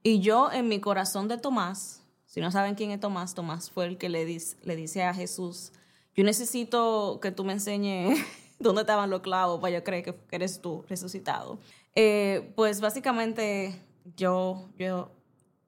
Y 0.03 0.19
yo 0.19 0.51
en 0.51 0.67
mi 0.67 0.79
corazón 0.79 1.27
de 1.27 1.37
Tomás, 1.37 2.01
si 2.25 2.39
no 2.39 2.51
saben 2.51 2.75
quién 2.75 2.91
es 2.91 2.99
Tomás, 2.99 3.33
Tomás 3.33 3.71
fue 3.71 3.85
el 3.85 3.97
que 3.97 4.09
le, 4.09 4.25
le 4.25 4.75
dice 4.75 5.03
a 5.03 5.13
Jesús, 5.13 5.71
yo 6.15 6.23
necesito 6.23 7.19
que 7.21 7.31
tú 7.31 7.43
me 7.43 7.53
enseñes 7.53 8.19
dónde 8.59 8.81
estaban 8.81 9.09
los 9.09 9.21
clavos 9.21 9.59
para 9.59 9.77
yo 9.77 9.83
creer 9.83 10.03
que 10.03 10.15
eres 10.31 10.61
tú 10.61 10.85
resucitado. 10.87 11.59
Eh, 11.95 12.53
pues 12.55 12.79
básicamente 12.79 13.81
yo, 14.15 14.69
yo 14.77 15.11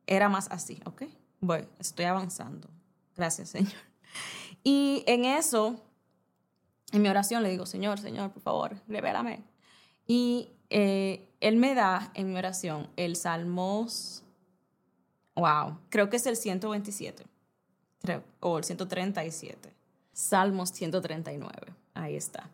era 0.06 0.30
más 0.30 0.50
así, 0.52 0.80
¿ok? 0.86 1.04
Bueno, 1.40 1.68
estoy 1.80 2.06
avanzando. 2.06 2.68
Gracias, 3.20 3.50
Señor. 3.50 3.74
Y 4.64 5.04
en 5.06 5.26
eso, 5.26 5.76
en 6.94 7.02
mi 7.02 7.10
oración 7.10 7.44
le 7.44 7.50
digo, 7.50 7.66
Señor, 7.66 8.00
Señor, 8.00 8.32
por 8.32 8.42
favor, 8.42 8.78
revélame. 8.88 9.44
Y 10.08 10.54
eh, 10.70 11.28
Él 11.42 11.58
me 11.58 11.76
da 11.76 12.14
en 12.14 12.32
mi 12.32 12.38
oración 12.38 12.90
el 12.96 13.18
Salmos, 13.18 14.24
wow, 15.36 15.78
creo 15.90 16.10
que 16.10 16.16
es 16.16 16.26
el 16.28 16.38
127, 16.38 17.26
creo, 18.02 18.24
o 18.40 18.58
el 18.58 18.64
137. 18.64 19.74
Salmos 20.14 20.70
139. 20.70 21.74
Ahí 21.96 22.16
está. 22.16 22.50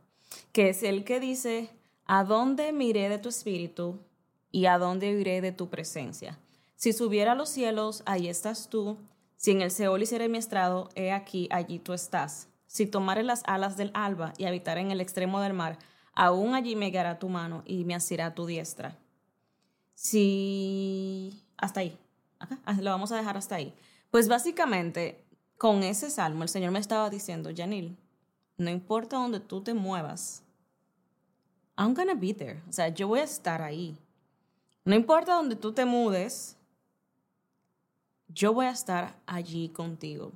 Que 0.52 0.70
es 0.70 0.82
el 0.82 1.04
que 1.04 1.20
dice, 1.20 1.70
¿a 2.08 2.24
dónde 2.24 2.74
miré 2.74 3.08
de 3.08 3.20
tu 3.20 3.30
espíritu 3.30 4.00
y 4.52 4.66
a 4.66 4.80
dónde 4.80 5.12
iré 5.12 5.42
de 5.42 5.52
tu 5.52 5.70
presencia? 5.70 6.40
Si 6.76 6.92
subiera 6.92 7.34
a 7.34 7.36
los 7.36 7.50
cielos, 7.50 8.02
ahí 8.08 8.28
estás 8.30 8.68
tú. 8.68 8.98
Si 9.38 9.52
en 9.52 9.62
el 9.62 9.72
Seol 9.72 10.04
hiciera 10.04 10.28
mi 10.28 10.38
estrado, 10.38 10.90
he 10.96 11.12
aquí, 11.12 11.48
allí 11.52 11.80
tú 11.80 11.94
estás. 11.94 12.48
Si 12.68 12.86
tomare 12.86 13.24
las 13.24 13.44
alas 13.46 13.78
del 13.78 13.92
alba 13.94 14.34
y 14.38 14.46
habitar 14.46 14.78
en 14.78 14.92
el 14.92 15.02
extremo 15.02 15.42
del 15.42 15.54
mar, 15.54 15.78
aún 16.14 16.56
allí 16.56 16.76
me 16.76 16.90
guiará 16.90 17.20
tu 17.20 17.30
mano 17.30 17.64
y 17.66 17.86
me 17.86 17.96
asirá 17.96 18.34
tu 18.34 18.46
diestra. 18.46 18.98
Si... 19.94 21.44
Hasta 21.58 21.82
ahí. 21.82 21.98
Acá. 22.40 22.60
Lo 22.82 22.92
vamos 22.92 23.12
a 23.12 23.18
dejar 23.18 23.38
hasta 23.38 23.56
ahí. 23.56 23.74
Pues 24.12 24.28
básicamente 24.28 25.24
con 25.58 25.84
ese 25.84 26.10
salmo 26.10 26.44
el 26.44 26.50
Señor 26.50 26.72
me 26.72 26.80
estaba 26.80 27.10
diciendo, 27.10 27.50
Janil, 27.56 27.98
no 28.58 28.70
importa 28.70 29.18
dónde 29.18 29.40
tú 29.40 29.62
te 29.62 29.74
muevas, 29.74 30.44
I'm 31.78 31.94
gonna 31.94 32.14
be 32.14 32.34
there. 32.34 32.62
O 32.70 32.72
sea, 32.72 32.90
yo 32.90 33.08
voy 33.08 33.20
a 33.20 33.24
estar 33.24 33.62
ahí. 33.62 33.98
No 34.86 34.96
importa 34.96 35.34
dónde 35.34 35.56
tú 35.56 35.74
te 35.74 35.86
mudes, 35.86 36.58
yo 38.36 38.54
voy 38.54 38.66
a 38.66 38.72
estar 38.72 39.16
allí 39.26 39.70
contigo. 39.70 40.34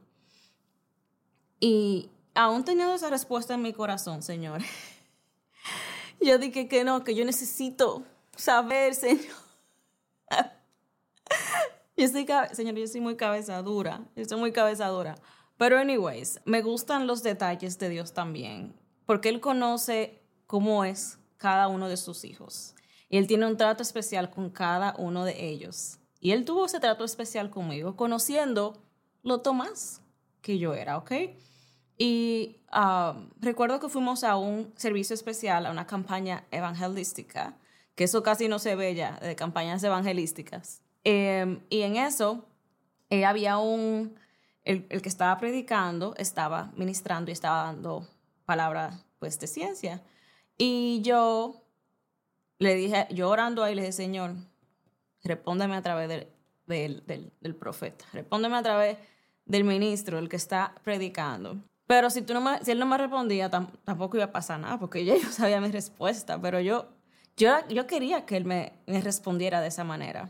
Y 1.60 2.10
aún 2.34 2.64
teniendo 2.64 2.96
esa 2.96 3.10
respuesta 3.10 3.54
en 3.54 3.62
mi 3.62 3.74
corazón, 3.74 4.24
Señor, 4.24 4.62
yo 6.22 6.38
dije 6.38 6.70
que 6.70 6.86
no, 6.86 7.04
que 7.04 7.14
yo 7.14 7.26
necesito 7.26 8.04
saber, 8.36 8.96
Señor. 8.96 9.36
Yo 11.98 12.08
soy, 12.08 12.26
señor, 12.54 12.76
yo 12.76 12.88
soy 12.88 13.02
muy 13.02 13.18
cabezadura. 13.18 14.06
Yo 14.16 14.24
soy 14.24 14.40
muy 14.40 14.54
cabezadura. 14.54 15.16
Pero, 15.58 15.78
anyways, 15.78 16.40
me 16.46 16.62
gustan 16.62 17.08
los 17.08 17.24
detalles 17.24 17.78
de 17.78 17.90
Dios 17.90 18.14
también. 18.14 18.74
Porque 19.06 19.28
Él 19.28 19.42
conoce 19.42 20.24
cómo 20.48 20.86
es 20.86 21.20
cada 21.36 21.68
uno 21.68 21.90
de 21.90 21.98
sus 21.98 22.24
hijos. 22.24 22.74
Y 23.10 23.18
Él 23.18 23.28
tiene 23.28 23.48
un 23.48 23.58
trato 23.58 23.84
especial 23.84 24.30
con 24.30 24.50
cada 24.50 24.96
uno 24.98 25.26
de 25.26 25.50
ellos. 25.50 26.00
Y 26.20 26.32
Él 26.32 26.46
tuvo 26.46 26.66
ese 26.66 26.80
trato 26.80 27.06
especial 27.06 27.50
conmigo, 27.50 27.96
conociendo 27.96 28.82
lo 29.24 29.42
Tomás 29.42 30.02
que 30.42 30.58
yo 30.58 30.74
era, 30.74 30.98
¿ok? 30.98 31.12
Y 31.98 32.62
um, 32.74 33.30
recuerdo 33.40 33.80
que 33.80 33.90
fuimos 33.90 34.24
a 34.24 34.38
un 34.38 34.72
servicio 34.76 35.14
especial, 35.14 35.66
a 35.66 35.72
una 35.72 35.86
campaña 35.86 36.46
evangelística, 36.52 37.58
que 37.96 38.06
eso 38.06 38.24
casi 38.24 38.48
no 38.48 38.60
se 38.60 38.76
ve 38.76 38.96
ya, 38.96 39.20
de 39.20 39.36
campañas 39.36 39.84
evangelísticas. 39.84 40.82
Em, 41.04 41.62
y 41.70 41.82
en 41.82 41.98
eso 41.98 42.46
eh, 43.10 43.26
había 43.26 43.58
un, 43.58 44.16
el, 44.64 44.86
el, 44.90 45.02
que 45.02 45.10
estaba 45.10 45.38
predicando, 45.38 46.16
estaba 46.18 46.72
ministrando 46.76 47.32
y 47.32 47.34
estaba 47.34 47.64
dando 47.64 48.08
palabra 48.46 49.04
pues 49.20 49.38
de 49.40 49.48
ciencia. 49.48 50.02
Y 50.58 51.02
yo 51.02 51.62
le 52.60 52.76
dije, 52.76 53.08
yo 53.12 53.30
orando 53.30 53.64
ahí, 53.64 53.76
le 53.76 53.82
dije, 53.82 53.92
Señor, 53.92 54.36
respóndeme 55.24 55.76
a 55.76 55.82
través 55.82 56.10
del, 56.10 56.28
del, 57.06 57.32
del, 57.42 57.56
profeta, 57.56 58.06
respóndeme 58.14 58.58
a 58.58 58.64
través 58.64 58.98
del 59.46 59.64
ministro, 59.64 60.20
el 60.20 60.30
que 60.30 60.36
está 60.36 60.76
predicando. 60.84 61.58
Pero 61.88 62.10
si, 62.10 62.22
tú 62.22 62.34
no 62.34 62.58
si 62.64 62.72
él 62.72 62.80
no 62.80 62.86
me 62.86 62.98
respondía, 62.98 63.50
tampoco 63.50 64.18
iba 64.18 64.26
a 64.26 64.32
pasar 64.32 64.60
nada, 64.60 64.80
porque 64.80 65.04
ya 65.06 65.16
yo 65.18 65.28
sabía 65.32 65.60
mi 65.60 65.72
respuesta, 65.72 66.40
pero 66.40 66.60
yo, 66.60 66.88
yo, 67.36 67.68
yo 67.68 67.88
quería 67.88 68.26
que 68.26 68.38
él 68.38 68.46
me, 68.46 68.74
me 68.86 69.02
respondiera 69.02 69.62
de 69.62 69.68
esa 69.68 69.84
manera. 69.84 70.30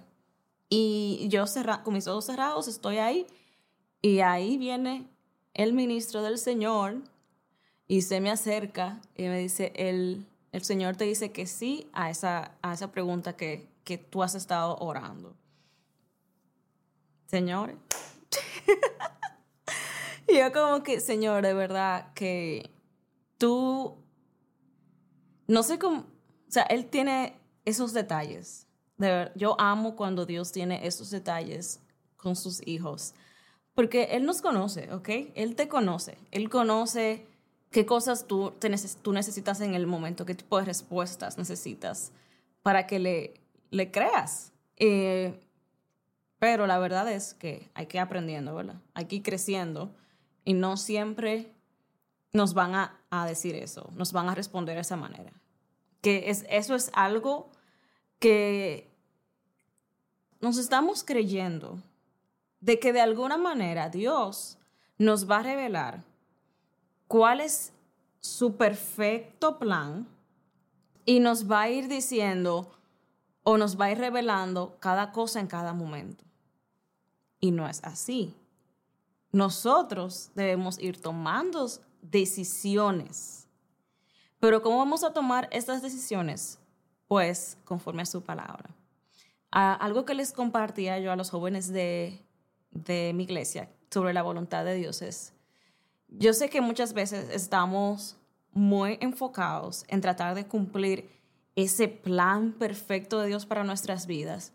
Y 0.70 1.28
yo 1.30 1.46
con 1.84 1.96
mis 1.96 2.08
ojos 2.08 2.26
cerrados 2.26 2.68
estoy 2.68 3.00
ahí 3.00 3.26
y 4.02 4.20
ahí 4.20 4.58
viene 4.58 5.08
el 5.54 5.74
ministro 5.74 6.22
del 6.22 6.38
Señor 6.38 6.98
y 7.88 8.04
se 8.04 8.22
me 8.22 8.30
acerca 8.30 9.02
y 9.18 9.24
me 9.24 9.40
dice, 9.40 9.74
el, 9.76 10.26
el 10.52 10.64
Señor 10.64 10.96
te 10.96 11.06
dice 11.06 11.32
que 11.32 11.48
sí 11.48 11.88
a 11.92 12.12
esa, 12.12 12.52
a 12.62 12.74
esa 12.74 12.92
pregunta 12.92 13.36
que, 13.36 13.68
que 13.90 13.98
tú 13.98 14.22
has 14.22 14.36
estado 14.36 14.78
orando. 14.78 15.36
Señor. 17.26 17.76
y 20.28 20.38
yo 20.38 20.54
como 20.54 20.84
que, 20.84 21.00
Señor, 21.00 21.42
de 21.42 21.56
verdad 21.56 22.14
que 22.14 22.70
tú, 23.40 23.98
no 25.48 25.64
sé 25.64 25.80
cómo, 25.80 26.02
o 26.02 26.52
sea, 26.52 26.64
Él 26.64 26.86
tiene 26.86 27.36
esos 27.66 27.94
detalles 27.94 28.68
yo 29.36 29.56
amo 29.60 29.96
cuando 29.96 30.26
Dios 30.26 30.52
tiene 30.52 30.86
esos 30.86 31.10
detalles 31.10 31.80
con 32.18 32.36
sus 32.36 32.66
hijos, 32.68 33.14
porque 33.74 34.10
Él 34.12 34.26
nos 34.26 34.42
conoce, 34.42 34.92
¿ok? 34.94 35.10
Él 35.36 35.56
te 35.56 35.70
conoce, 35.70 36.18
Él 36.32 36.50
conoce 36.50 37.26
qué 37.72 37.86
cosas 37.86 38.28
tú, 38.28 38.54
tú 39.02 39.14
necesitas 39.14 39.62
en 39.62 39.74
el 39.74 39.88
momento, 39.88 40.26
qué 40.26 40.36
tipo 40.36 40.58
de 40.60 40.66
respuestas 40.66 41.38
necesitas 41.38 42.12
para 42.62 42.88
que 42.88 43.00
le, 43.00 43.34
le 43.70 43.92
creas. 43.92 44.54
Eh, 44.78 45.40
pero 46.40 46.68
la 46.68 46.80
verdad 46.80 47.12
es 47.12 47.34
que 47.34 47.70
hay 47.74 47.88
que 47.88 47.98
ir 47.98 48.02
aprendiendo, 48.02 48.56
¿verdad? 48.56 48.82
Hay 48.94 49.06
que 49.06 49.18
ir 49.18 49.24
creciendo 49.24 49.96
y 50.46 50.54
no 50.54 50.78
siempre 50.78 51.54
nos 52.32 52.54
van 52.54 52.76
a, 52.76 53.02
a 53.10 53.26
decir 53.26 53.56
eso, 53.56 53.92
nos 53.96 54.14
van 54.14 54.30
a 54.30 54.36
responder 54.36 54.76
de 54.76 54.82
esa 54.82 54.96
manera. 54.96 55.34
Que 56.02 56.30
es, 56.30 56.46
eso 56.50 56.76
es 56.76 56.92
algo 56.94 57.52
que 58.20 58.90
nos 60.40 60.58
estamos 60.58 61.04
creyendo 61.04 61.82
de 62.62 62.80
que 62.80 62.94
de 62.94 63.02
alguna 63.02 63.38
manera 63.38 63.90
Dios 63.90 64.58
nos 64.98 65.30
va 65.30 65.40
a 65.40 65.44
revelar 65.44 66.04
cuál 67.08 67.42
es 67.42 67.74
su 68.20 68.56
perfecto 68.56 69.60
plan 69.60 70.08
y 71.06 71.20
nos 71.20 71.50
va 71.50 71.62
a 71.62 71.70
ir 71.70 71.88
diciendo 71.88 72.72
o 73.50 73.58
nos 73.58 73.80
va 73.80 73.94
revelando 73.94 74.78
cada 74.80 75.12
cosa 75.12 75.40
en 75.40 75.48
cada 75.48 75.74
momento. 75.74 76.24
Y 77.40 77.52
no 77.52 77.68
es 77.68 77.84
así. 77.84 78.36
Nosotros 79.32 80.32
debemos 80.36 80.80
ir 80.80 81.02
tomando 81.02 81.68
decisiones. 82.02 83.48
Pero 84.40 84.62
¿cómo 84.62 84.78
vamos 84.78 85.04
a 85.04 85.14
tomar 85.14 85.48
estas 85.52 85.82
decisiones? 85.82 86.60
Pues 87.08 87.58
conforme 87.66 88.04
a 88.04 88.06
su 88.06 88.22
palabra 88.22 88.70
algo 89.52 90.06
que 90.06 90.14
les 90.14 90.32
compartía 90.32 91.00
yo 91.00 91.12
a 91.12 91.16
los 91.16 91.30
jóvenes 91.30 91.72
de, 91.72 92.24
de 92.72 93.14
mi 93.14 93.24
iglesia 93.24 93.70
sobre 93.90 94.14
la 94.14 94.22
voluntad 94.22 94.64
de 94.64 94.76
Dios 94.76 95.02
es, 95.02 95.34
yo 96.08 96.34
sé 96.34 96.50
que 96.50 96.62
muchas 96.62 96.94
veces 96.94 97.30
estamos 97.30 98.18
muy 98.52 98.98
enfocados 99.02 99.86
en 99.88 100.02
tratar 100.02 100.36
de 100.36 100.48
cumplir 100.48 101.19
ese 101.56 101.88
plan 101.88 102.54
perfecto 102.54 103.20
de 103.20 103.28
Dios 103.28 103.46
para 103.46 103.64
nuestras 103.64 104.08
vidas, 104.08 104.54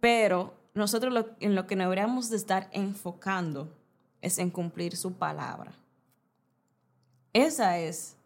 pero 0.00 0.54
nosotros 0.74 1.26
en 1.40 1.54
lo 1.54 1.66
que 1.66 1.76
deberíamos 1.76 2.30
de 2.30 2.36
estar 2.36 2.68
enfocando 2.72 3.68
es 4.20 4.38
en 4.38 4.50
cumplir 4.50 4.96
su 4.96 5.14
palabra. 5.14 5.72
Esa 7.32 7.78
es, 7.78 8.16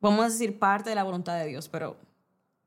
vamos 0.00 0.24
a 0.24 0.28
decir, 0.28 0.58
parte 0.58 0.90
de 0.90 0.96
la 0.96 1.04
voluntad 1.04 1.38
de 1.38 1.46
Dios, 1.46 1.68
pero, 1.68 1.96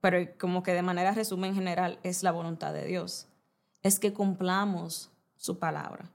pero 0.01 0.17
como 0.39 0.63
que 0.63 0.73
de 0.73 0.81
manera 0.81 1.11
resumen 1.11 1.53
general 1.53 1.99
es 2.03 2.23
la 2.23 2.31
voluntad 2.31 2.73
de 2.73 2.85
Dios. 2.85 3.27
Es 3.83 3.99
que 3.99 4.13
cumplamos 4.13 5.11
su 5.35 5.59
palabra. 5.59 6.09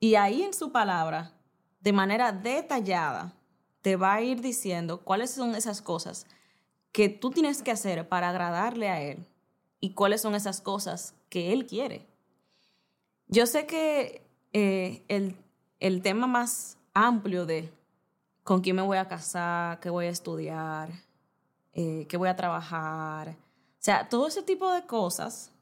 Y 0.00 0.14
ahí 0.14 0.42
en 0.42 0.54
su 0.54 0.72
palabra, 0.72 1.32
de 1.80 1.92
manera 1.92 2.32
detallada, 2.32 3.34
te 3.82 3.96
va 3.96 4.14
a 4.14 4.22
ir 4.22 4.40
diciendo 4.40 5.02
cuáles 5.04 5.30
son 5.30 5.54
esas 5.54 5.82
cosas 5.82 6.26
que 6.98 7.08
tú 7.08 7.30
tienes 7.30 7.62
que 7.62 7.70
hacer 7.70 8.08
para 8.08 8.28
agradarle 8.28 8.88
a 8.88 9.00
Él 9.00 9.24
y 9.78 9.90
cuáles 9.90 10.20
son 10.20 10.34
esas 10.34 10.60
cosas 10.60 11.14
que 11.28 11.52
Él 11.52 11.64
quiere. 11.64 12.04
Yo 13.28 13.46
sé 13.46 13.66
que 13.66 14.26
eh, 14.52 15.04
el, 15.06 15.36
el 15.78 16.02
tema 16.02 16.26
más 16.26 16.76
amplio 16.94 17.46
de 17.46 17.70
con 18.42 18.62
quién 18.62 18.74
me 18.74 18.82
voy 18.82 18.98
a 18.98 19.06
casar, 19.06 19.78
qué 19.78 19.90
voy 19.90 20.06
a 20.06 20.10
estudiar, 20.10 20.90
eh, 21.72 22.04
qué 22.08 22.16
voy 22.16 22.30
a 22.30 22.34
trabajar, 22.34 23.28
o 23.28 23.34
sea, 23.78 24.08
todo 24.08 24.26
ese 24.26 24.42
tipo 24.42 24.68
de 24.72 24.82
cosas, 24.82 25.52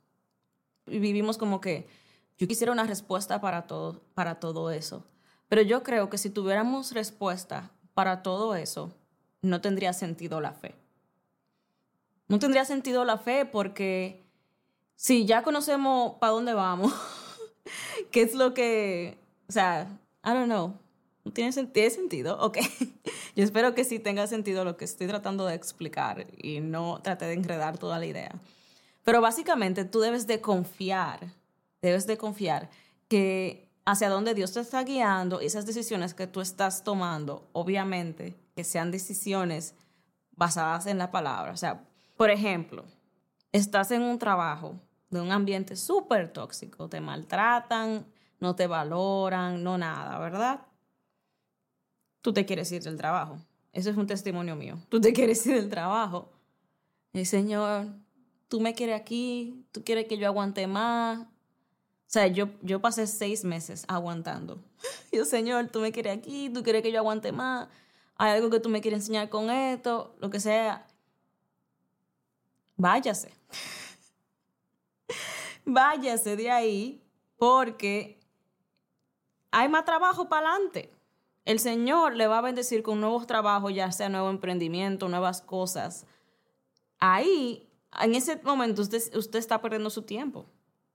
vivimos 0.86 1.36
como 1.36 1.60
que 1.60 1.86
yo 2.38 2.48
quisiera 2.48 2.72
una 2.72 2.84
respuesta 2.84 3.42
para 3.42 3.66
todo, 3.66 4.00
para 4.14 4.36
todo 4.40 4.70
eso. 4.70 5.04
Pero 5.50 5.60
yo 5.60 5.82
creo 5.82 6.08
que 6.08 6.16
si 6.16 6.30
tuviéramos 6.30 6.92
respuesta 6.92 7.72
para 7.92 8.22
todo 8.22 8.54
eso, 8.56 8.94
no 9.42 9.60
tendría 9.60 9.92
sentido 9.92 10.40
la 10.40 10.52
fe. 10.52 10.85
No 12.28 12.38
tendría 12.38 12.64
sentido 12.64 13.04
la 13.04 13.18
fe 13.18 13.46
porque 13.46 14.24
si 14.96 15.26
ya 15.26 15.42
conocemos 15.42 16.14
para 16.18 16.32
dónde 16.32 16.54
vamos, 16.54 16.92
qué 18.10 18.22
es 18.22 18.34
lo 18.34 18.54
que, 18.54 19.18
o 19.48 19.52
sea, 19.52 19.98
I 20.24 20.30
don't 20.30 20.46
know, 20.46 20.74
¿no 21.24 21.32
tiene, 21.32 21.52
¿tiene 21.66 21.90
sentido? 21.90 22.38
Ok, 22.40 22.58
yo 23.36 23.44
espero 23.44 23.74
que 23.74 23.84
sí 23.84 23.98
tenga 23.98 24.26
sentido 24.26 24.64
lo 24.64 24.76
que 24.76 24.84
estoy 24.84 25.06
tratando 25.06 25.46
de 25.46 25.54
explicar 25.54 26.26
y 26.36 26.60
no 26.60 27.00
trate 27.02 27.26
de 27.26 27.34
enredar 27.34 27.78
toda 27.78 27.98
la 27.98 28.06
idea. 28.06 28.34
Pero 29.04 29.20
básicamente 29.20 29.84
tú 29.84 30.00
debes 30.00 30.26
de 30.26 30.40
confiar, 30.40 31.32
debes 31.80 32.08
de 32.08 32.16
confiar 32.16 32.70
que 33.06 33.70
hacia 33.84 34.08
dónde 34.08 34.34
Dios 34.34 34.52
te 34.52 34.60
está 34.60 34.82
guiando 34.82 35.40
y 35.40 35.46
esas 35.46 35.64
decisiones 35.64 36.12
que 36.12 36.26
tú 36.26 36.40
estás 36.40 36.82
tomando, 36.82 37.48
obviamente, 37.52 38.36
que 38.56 38.64
sean 38.64 38.90
decisiones 38.90 39.76
basadas 40.32 40.86
en 40.86 40.98
la 40.98 41.12
palabra. 41.12 41.52
O 41.52 41.56
sea, 41.56 41.84
por 42.16 42.30
ejemplo, 42.30 42.84
estás 43.52 43.90
en 43.90 44.02
un 44.02 44.18
trabajo 44.18 44.80
de 45.10 45.20
un 45.20 45.30
ambiente 45.32 45.76
súper 45.76 46.32
tóxico, 46.32 46.88
te 46.88 47.00
maltratan, 47.00 48.06
no 48.40 48.56
te 48.56 48.66
valoran, 48.66 49.62
no 49.62 49.78
nada, 49.78 50.18
¿verdad? 50.18 50.60
Tú 52.22 52.32
te 52.32 52.44
quieres 52.44 52.70
ir 52.72 52.82
del 52.82 52.96
trabajo. 52.96 53.38
Eso 53.72 53.90
es 53.90 53.96
un 53.96 54.06
testimonio 54.06 54.56
mío. 54.56 54.78
Tú 54.88 55.00
te 55.00 55.12
quieres 55.12 55.46
ir 55.46 55.54
del 55.54 55.68
trabajo. 55.68 56.32
El 57.12 57.26
Señor, 57.26 57.86
tú 58.48 58.60
me 58.60 58.74
quieres 58.74 59.00
aquí, 59.00 59.66
tú 59.72 59.84
quieres 59.84 60.06
que 60.06 60.18
yo 60.18 60.26
aguante 60.26 60.66
más. 60.66 61.20
O 61.20 62.08
sea, 62.08 62.26
yo, 62.26 62.48
yo 62.62 62.80
pasé 62.80 63.06
seis 63.06 63.44
meses 63.44 63.84
aguantando. 63.88 64.62
Yo, 65.12 65.24
Señor, 65.24 65.68
tú 65.68 65.80
me 65.80 65.90
quieres 65.90 66.16
aquí, 66.16 66.50
tú 66.50 66.62
quieres 66.62 66.82
que 66.82 66.92
yo 66.92 66.98
aguante 66.98 67.32
más. 67.32 67.68
Hay 68.16 68.32
algo 68.32 68.50
que 68.50 68.60
tú 68.60 68.68
me 68.68 68.80
quieres 68.80 69.00
enseñar 69.00 69.28
con 69.28 69.50
esto, 69.50 70.14
lo 70.20 70.30
que 70.30 70.38
sea 70.38 70.86
váyase. 72.76 73.32
váyase 75.64 76.36
de 76.36 76.50
ahí 76.50 77.02
porque 77.36 78.20
hay 79.50 79.68
más 79.68 79.84
trabajo 79.84 80.28
para 80.28 80.50
adelante. 80.50 80.92
El 81.44 81.60
Señor 81.60 82.16
le 82.16 82.26
va 82.26 82.38
a 82.38 82.42
bendecir 82.42 82.82
con 82.82 83.00
nuevos 83.00 83.26
trabajos, 83.26 83.72
ya 83.72 83.92
sea 83.92 84.08
nuevo 84.08 84.30
emprendimiento, 84.30 85.08
nuevas 85.08 85.40
cosas. 85.40 86.06
Ahí, 86.98 87.68
en 88.00 88.14
ese 88.14 88.36
momento, 88.42 88.82
usted, 88.82 89.38
está 89.38 89.60
perdiendo 89.62 89.90
su 89.90 90.02
tiempo. 90.02 90.46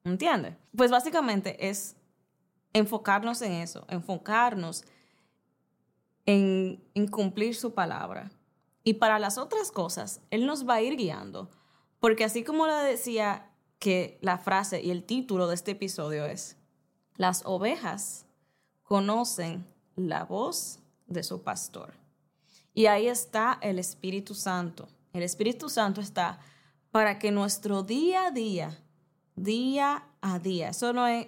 ¿Entiende? 0.04 0.58
Pues 0.76 0.92
básicamente 0.92 1.70
es 1.70 1.96
enfocarnos 2.74 3.42
en 3.42 3.54
eso, 3.54 3.86
enfocarnos 3.88 4.84
en, 6.26 6.84
en 6.96 7.08
cumplir 7.08 7.56
su 7.56 7.74
palabra. 7.74 8.32
Y 8.84 8.96
para 8.96 9.20
las 9.20 9.38
otras 9.38 9.72
cosas, 9.72 10.22
Él 10.32 10.46
nos 10.46 10.68
va 10.68 10.76
a 10.76 10.82
ir 10.82 10.98
guiando. 10.98 11.50
Porque 12.02 12.24
así 12.24 12.44
como 12.44 12.66
le 12.66 12.74
decía 12.74 13.48
que 13.78 14.18
la 14.22 14.40
frase 14.40 14.82
y 14.82 14.90
el 14.90 15.04
título 15.04 15.48
de 15.48 15.54
este 15.54 15.72
episodio 15.72 16.26
es, 16.26 16.58
las 17.16 17.44
ovejas 17.46 18.26
conocen 18.82 19.68
la 19.96 20.26
voz 20.26 20.80
de 21.06 21.22
su 21.22 21.44
pastor. 21.44 21.94
Y 22.74 22.88
ahí 22.88 23.08
está 23.08 23.60
el 23.62 23.78
Espíritu 23.78 24.34
Santo. 24.34 24.88
El 25.14 25.22
Espíritu 25.22 25.70
Santo 25.70 26.02
está 26.02 26.40
para 26.90 27.20
que 27.20 27.30
nuestro 27.30 27.84
día 27.84 28.26
a 28.26 28.32
día, 28.32 28.76
día 29.36 30.04
a 30.22 30.40
día, 30.40 30.70
eso 30.70 30.94
no 30.94 31.06
es 31.06 31.28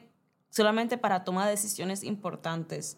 solamente 0.49 0.97
para 0.97 1.23
tomar 1.23 1.47
decisiones 1.49 2.03
importantes 2.03 2.97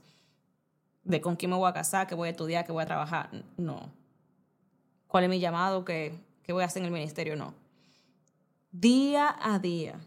de 1.04 1.20
con 1.20 1.36
quién 1.36 1.52
me 1.52 1.58
voy 1.58 1.70
a 1.70 1.74
casar, 1.74 2.08
qué 2.08 2.16
voy 2.16 2.30
a 2.30 2.32
estudiar, 2.32 2.66
qué 2.66 2.72
voy 2.72 2.84
a 2.84 2.88
trabajar, 2.88 3.32
no. 3.58 3.92
¿Cuál 5.08 5.26
es 5.26 5.30
mi 5.30 5.40
llamado? 5.42 5.84
¿Qué, 5.84 6.18
qué 6.42 6.54
voy 6.54 6.64
a 6.64 6.68
hacer 6.68 6.82
en 6.82 6.86
el 6.86 6.94
ministerio? 6.94 7.36
No 7.36 7.65
día 8.80 9.36
a 9.40 9.60
día. 9.60 10.00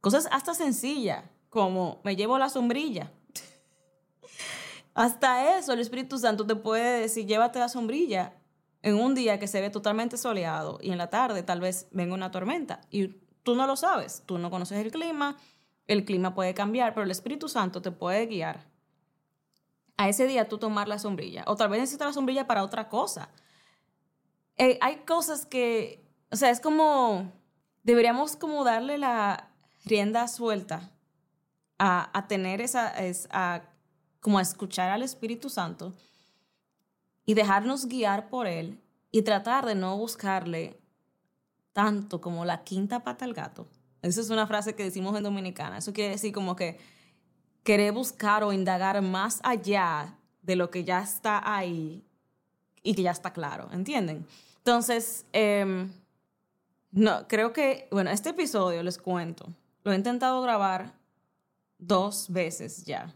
Cosas 0.00 0.28
hasta 0.32 0.54
sencillas, 0.54 1.24
como 1.48 2.00
me 2.04 2.16
llevo 2.16 2.38
la 2.38 2.48
sombrilla. 2.48 3.12
hasta 4.94 5.58
eso 5.58 5.72
el 5.72 5.80
Espíritu 5.80 6.18
Santo 6.18 6.46
te 6.46 6.56
puede 6.56 7.00
decir, 7.00 7.26
llévate 7.26 7.58
la 7.58 7.68
sombrilla 7.68 8.34
en 8.82 8.96
un 8.96 9.14
día 9.14 9.38
que 9.38 9.46
se 9.46 9.60
ve 9.60 9.70
totalmente 9.70 10.16
soleado 10.16 10.78
y 10.80 10.90
en 10.90 10.98
la 10.98 11.10
tarde 11.10 11.42
tal 11.42 11.60
vez 11.60 11.86
venga 11.90 12.14
una 12.14 12.30
tormenta 12.30 12.80
y 12.90 13.08
tú 13.42 13.54
no 13.54 13.66
lo 13.66 13.76
sabes, 13.76 14.22
tú 14.26 14.38
no 14.38 14.50
conoces 14.50 14.78
el 14.78 14.90
clima, 14.90 15.36
el 15.86 16.04
clima 16.04 16.34
puede 16.34 16.54
cambiar, 16.54 16.94
pero 16.94 17.04
el 17.04 17.10
Espíritu 17.10 17.48
Santo 17.48 17.82
te 17.82 17.90
puede 17.90 18.26
guiar 18.26 18.68
a 19.96 20.08
ese 20.08 20.26
día 20.26 20.48
tú 20.48 20.56
tomar 20.56 20.88
la 20.88 20.98
sombrilla 20.98 21.44
o 21.46 21.56
tal 21.56 21.68
vez 21.68 21.80
necesitas 21.80 22.08
la 22.08 22.14
sombrilla 22.14 22.46
para 22.46 22.64
otra 22.64 22.88
cosa. 22.88 23.28
Eh, 24.56 24.78
hay 24.80 25.04
cosas 25.04 25.44
que, 25.46 26.06
o 26.30 26.36
sea, 26.36 26.50
es 26.50 26.60
como 26.60 27.39
deberíamos 27.82 28.36
como 28.36 28.64
darle 28.64 28.98
la 28.98 29.50
rienda 29.84 30.28
suelta 30.28 30.90
a, 31.78 32.26
tener 32.28 32.60
esa, 32.60 32.92
a, 33.30 33.62
como 34.20 34.38
a 34.38 34.42
escuchar 34.42 34.90
al 34.90 35.02
Espíritu 35.02 35.48
Santo 35.48 35.94
y 37.24 37.34
dejarnos 37.34 37.86
guiar 37.86 38.28
por 38.28 38.46
Él 38.46 38.78
y 39.10 39.22
tratar 39.22 39.64
de 39.64 39.74
no 39.74 39.96
buscarle 39.96 40.78
tanto 41.72 42.20
como 42.20 42.44
la 42.44 42.64
quinta 42.64 43.02
pata 43.02 43.24
al 43.24 43.32
gato. 43.32 43.66
Esa 44.02 44.20
es 44.20 44.30
una 44.30 44.46
frase 44.46 44.74
que 44.74 44.84
decimos 44.84 45.16
en 45.16 45.22
Dominicana. 45.22 45.78
Eso 45.78 45.92
quiere 45.92 46.10
decir 46.10 46.32
como 46.32 46.56
que 46.56 46.78
querer 47.62 47.92
buscar 47.92 48.42
o 48.44 48.52
indagar 48.52 49.00
más 49.02 49.40
allá 49.42 50.18
de 50.42 50.56
lo 50.56 50.70
que 50.70 50.84
ya 50.84 51.02
está 51.02 51.54
ahí 51.54 52.04
y 52.82 52.94
que 52.94 53.02
ya 53.02 53.10
está 53.10 53.32
claro, 53.32 53.68
¿entienden? 53.72 54.26
Entonces, 54.58 55.26
em, 55.32 55.90
no, 56.92 57.28
creo 57.28 57.52
que, 57.52 57.88
bueno, 57.90 58.10
este 58.10 58.30
episodio 58.30 58.82
les 58.82 58.98
cuento. 58.98 59.54
Lo 59.84 59.92
he 59.92 59.96
intentado 59.96 60.42
grabar 60.42 60.94
dos 61.78 62.30
veces 62.30 62.84
ya. 62.84 63.14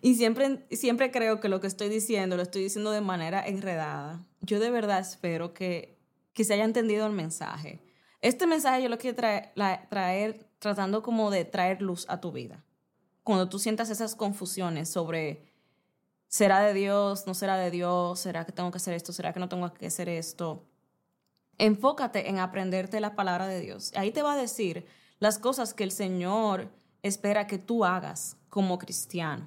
Y 0.00 0.14
siempre, 0.14 0.66
siempre 0.70 1.10
creo 1.10 1.40
que 1.40 1.48
lo 1.48 1.60
que 1.60 1.66
estoy 1.66 1.88
diciendo 1.88 2.36
lo 2.36 2.42
estoy 2.42 2.62
diciendo 2.62 2.90
de 2.90 3.00
manera 3.00 3.44
enredada. 3.46 4.24
Yo 4.40 4.60
de 4.60 4.70
verdad 4.70 5.00
espero 5.00 5.54
que, 5.54 5.98
que 6.32 6.44
se 6.44 6.54
haya 6.54 6.64
entendido 6.64 7.06
el 7.06 7.12
mensaje. 7.12 7.82
Este 8.20 8.46
mensaje 8.46 8.82
yo 8.82 8.88
lo 8.88 8.98
quiero 8.98 9.16
traer, 9.16 9.52
traer, 9.88 10.48
tratando 10.58 11.02
como 11.02 11.30
de 11.30 11.44
traer 11.44 11.82
luz 11.82 12.06
a 12.08 12.20
tu 12.20 12.32
vida. 12.32 12.64
Cuando 13.22 13.48
tú 13.48 13.58
sientas 13.58 13.90
esas 13.90 14.14
confusiones 14.14 14.88
sobre, 14.88 15.52
¿será 16.28 16.60
de 16.60 16.72
Dios? 16.72 17.26
¿No 17.26 17.34
será 17.34 17.56
de 17.56 17.70
Dios? 17.70 18.20
¿Será 18.20 18.44
que 18.44 18.52
tengo 18.52 18.70
que 18.70 18.76
hacer 18.76 18.94
esto? 18.94 19.12
¿Será 19.12 19.32
que 19.32 19.40
no 19.40 19.48
tengo 19.48 19.72
que 19.74 19.86
hacer 19.86 20.08
esto? 20.08 20.64
Enfócate 21.58 22.28
en 22.28 22.38
aprenderte 22.38 23.00
la 23.00 23.14
palabra 23.14 23.46
de 23.46 23.60
Dios. 23.60 23.92
Ahí 23.96 24.10
te 24.10 24.22
va 24.22 24.34
a 24.34 24.36
decir 24.36 24.86
las 25.18 25.38
cosas 25.38 25.74
que 25.74 25.84
el 25.84 25.90
Señor 25.90 26.70
espera 27.02 27.46
que 27.46 27.58
tú 27.58 27.84
hagas 27.84 28.36
como 28.48 28.78
cristiano. 28.78 29.46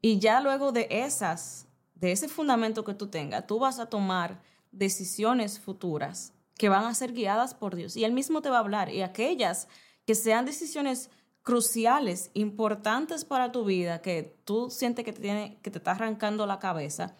Y 0.00 0.18
ya 0.18 0.40
luego 0.40 0.72
de 0.72 0.86
esas, 0.90 1.66
de 1.94 2.12
ese 2.12 2.28
fundamento 2.28 2.84
que 2.84 2.94
tú 2.94 3.08
tengas, 3.08 3.46
tú 3.46 3.58
vas 3.58 3.78
a 3.78 3.86
tomar 3.86 4.40
decisiones 4.70 5.58
futuras 5.58 6.32
que 6.56 6.68
van 6.68 6.84
a 6.84 6.94
ser 6.94 7.12
guiadas 7.12 7.54
por 7.54 7.76
Dios. 7.76 7.96
Y 7.96 8.04
Él 8.04 8.12
mismo 8.12 8.42
te 8.42 8.50
va 8.50 8.56
a 8.56 8.60
hablar. 8.60 8.90
Y 8.90 9.02
aquellas 9.02 9.68
que 10.04 10.14
sean 10.14 10.44
decisiones 10.44 11.10
cruciales, 11.42 12.30
importantes 12.34 13.24
para 13.24 13.52
tu 13.52 13.64
vida, 13.64 14.02
que 14.02 14.36
tú 14.44 14.70
sientes 14.70 15.04
que 15.04 15.12
te, 15.12 15.22
tiene, 15.22 15.58
que 15.62 15.70
te 15.70 15.78
está 15.78 15.92
arrancando 15.92 16.46
la 16.46 16.58
cabeza, 16.58 17.16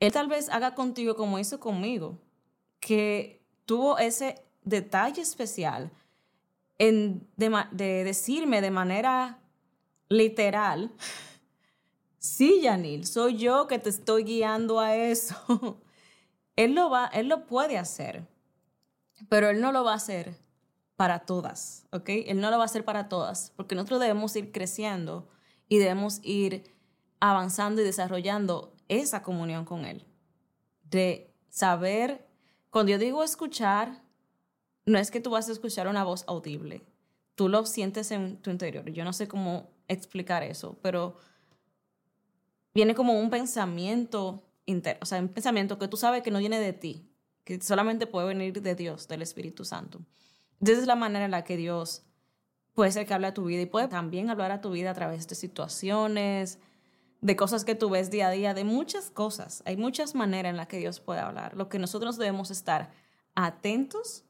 Él 0.00 0.12
tal 0.12 0.28
vez 0.28 0.48
haga 0.50 0.74
contigo 0.74 1.16
como 1.16 1.38
hizo 1.38 1.58
conmigo, 1.60 2.18
que 2.82 3.40
tuvo 3.64 3.96
ese 3.98 4.44
detalle 4.64 5.22
especial 5.22 5.92
en, 6.78 7.28
de, 7.36 8.04
decirme 8.04 8.60
de 8.60 8.72
manera 8.72 9.38
literal, 10.08 10.92
sí, 12.18 12.60
Yanil, 12.60 13.06
soy 13.06 13.38
yo 13.38 13.68
que 13.68 13.78
te 13.78 13.88
estoy 13.88 14.24
guiando 14.24 14.80
a 14.80 14.96
eso. 14.96 15.78
él 16.56 16.74
lo 16.74 16.90
va, 16.90 17.06
él 17.14 17.28
lo 17.28 17.46
puede 17.46 17.78
hacer, 17.78 18.26
pero 19.28 19.48
él 19.48 19.60
no 19.60 19.70
lo 19.70 19.84
va 19.84 19.92
a 19.92 19.96
hacer 19.96 20.34
para 20.96 21.20
todas, 21.20 21.86
¿ok? 21.92 22.08
Él 22.26 22.40
no 22.40 22.50
lo 22.50 22.56
va 22.56 22.64
a 22.64 22.66
hacer 22.66 22.84
para 22.84 23.08
todas, 23.08 23.52
porque 23.54 23.76
nosotros 23.76 24.00
debemos 24.00 24.34
ir 24.34 24.50
creciendo 24.50 25.28
y 25.68 25.78
debemos 25.78 26.18
ir 26.24 26.64
avanzando 27.20 27.80
y 27.80 27.84
desarrollando 27.84 28.74
esa 28.88 29.22
comunión 29.22 29.64
con 29.64 29.84
Él. 29.84 30.04
De 30.82 31.32
saber, 31.48 32.26
cuando 32.72 32.90
yo 32.90 32.98
digo 32.98 33.22
escuchar, 33.22 34.02
no 34.86 34.98
es 34.98 35.10
que 35.10 35.20
tú 35.20 35.28
vas 35.28 35.46
a 35.50 35.52
escuchar 35.52 35.88
una 35.88 36.04
voz 36.04 36.24
audible, 36.26 36.82
tú 37.34 37.50
lo 37.50 37.66
sientes 37.66 38.10
en 38.10 38.38
tu 38.38 38.50
interior. 38.50 38.90
Yo 38.90 39.04
no 39.04 39.12
sé 39.12 39.28
cómo 39.28 39.68
explicar 39.88 40.42
eso, 40.42 40.78
pero 40.80 41.18
viene 42.72 42.94
como 42.94 43.20
un 43.20 43.28
pensamiento 43.28 44.42
interno, 44.64 45.00
o 45.02 45.04
sea, 45.04 45.18
un 45.20 45.28
pensamiento 45.28 45.78
que 45.78 45.86
tú 45.86 45.98
sabes 45.98 46.22
que 46.22 46.30
no 46.30 46.38
viene 46.38 46.58
de 46.58 46.72
ti, 46.72 47.06
que 47.44 47.60
solamente 47.60 48.06
puede 48.06 48.28
venir 48.28 48.62
de 48.62 48.74
Dios, 48.74 49.06
del 49.06 49.20
Espíritu 49.20 49.66
Santo. 49.66 50.00
Esa 50.62 50.72
es 50.72 50.86
la 50.86 50.96
manera 50.96 51.26
en 51.26 51.30
la 51.30 51.44
que 51.44 51.58
Dios 51.58 52.04
puede 52.72 52.90
ser 52.90 53.06
que 53.06 53.12
hable 53.12 53.26
a 53.26 53.34
tu 53.34 53.44
vida 53.44 53.60
y 53.60 53.66
puede 53.66 53.88
también 53.88 54.30
hablar 54.30 54.50
a 54.50 54.62
tu 54.62 54.70
vida 54.70 54.92
a 54.92 54.94
través 54.94 55.28
de 55.28 55.34
situaciones, 55.34 56.58
de 57.22 57.36
cosas 57.36 57.64
que 57.64 57.74
tú 57.74 57.88
ves 57.88 58.10
día 58.10 58.28
a 58.28 58.30
día, 58.30 58.52
de 58.52 58.64
muchas 58.64 59.10
cosas. 59.10 59.62
Hay 59.64 59.78
muchas 59.78 60.14
maneras 60.14 60.50
en 60.50 60.58
las 60.58 60.66
que 60.66 60.76
Dios 60.76 61.00
puede 61.00 61.20
hablar. 61.20 61.56
Lo 61.56 61.70
que 61.70 61.78
nosotros 61.78 62.18
debemos 62.18 62.50
estar 62.50 62.90
atentos 63.34 64.24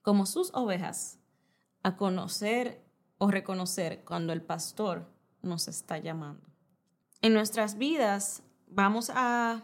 como 0.00 0.24
sus 0.24 0.50
ovejas 0.54 1.18
a 1.82 1.96
conocer 1.96 2.82
o 3.18 3.30
reconocer 3.30 4.02
cuando 4.04 4.32
el 4.32 4.40
pastor 4.40 5.06
nos 5.42 5.68
está 5.68 5.98
llamando. 5.98 6.48
En 7.20 7.34
nuestras 7.34 7.76
vidas 7.76 8.42
vamos 8.68 9.10
a 9.14 9.62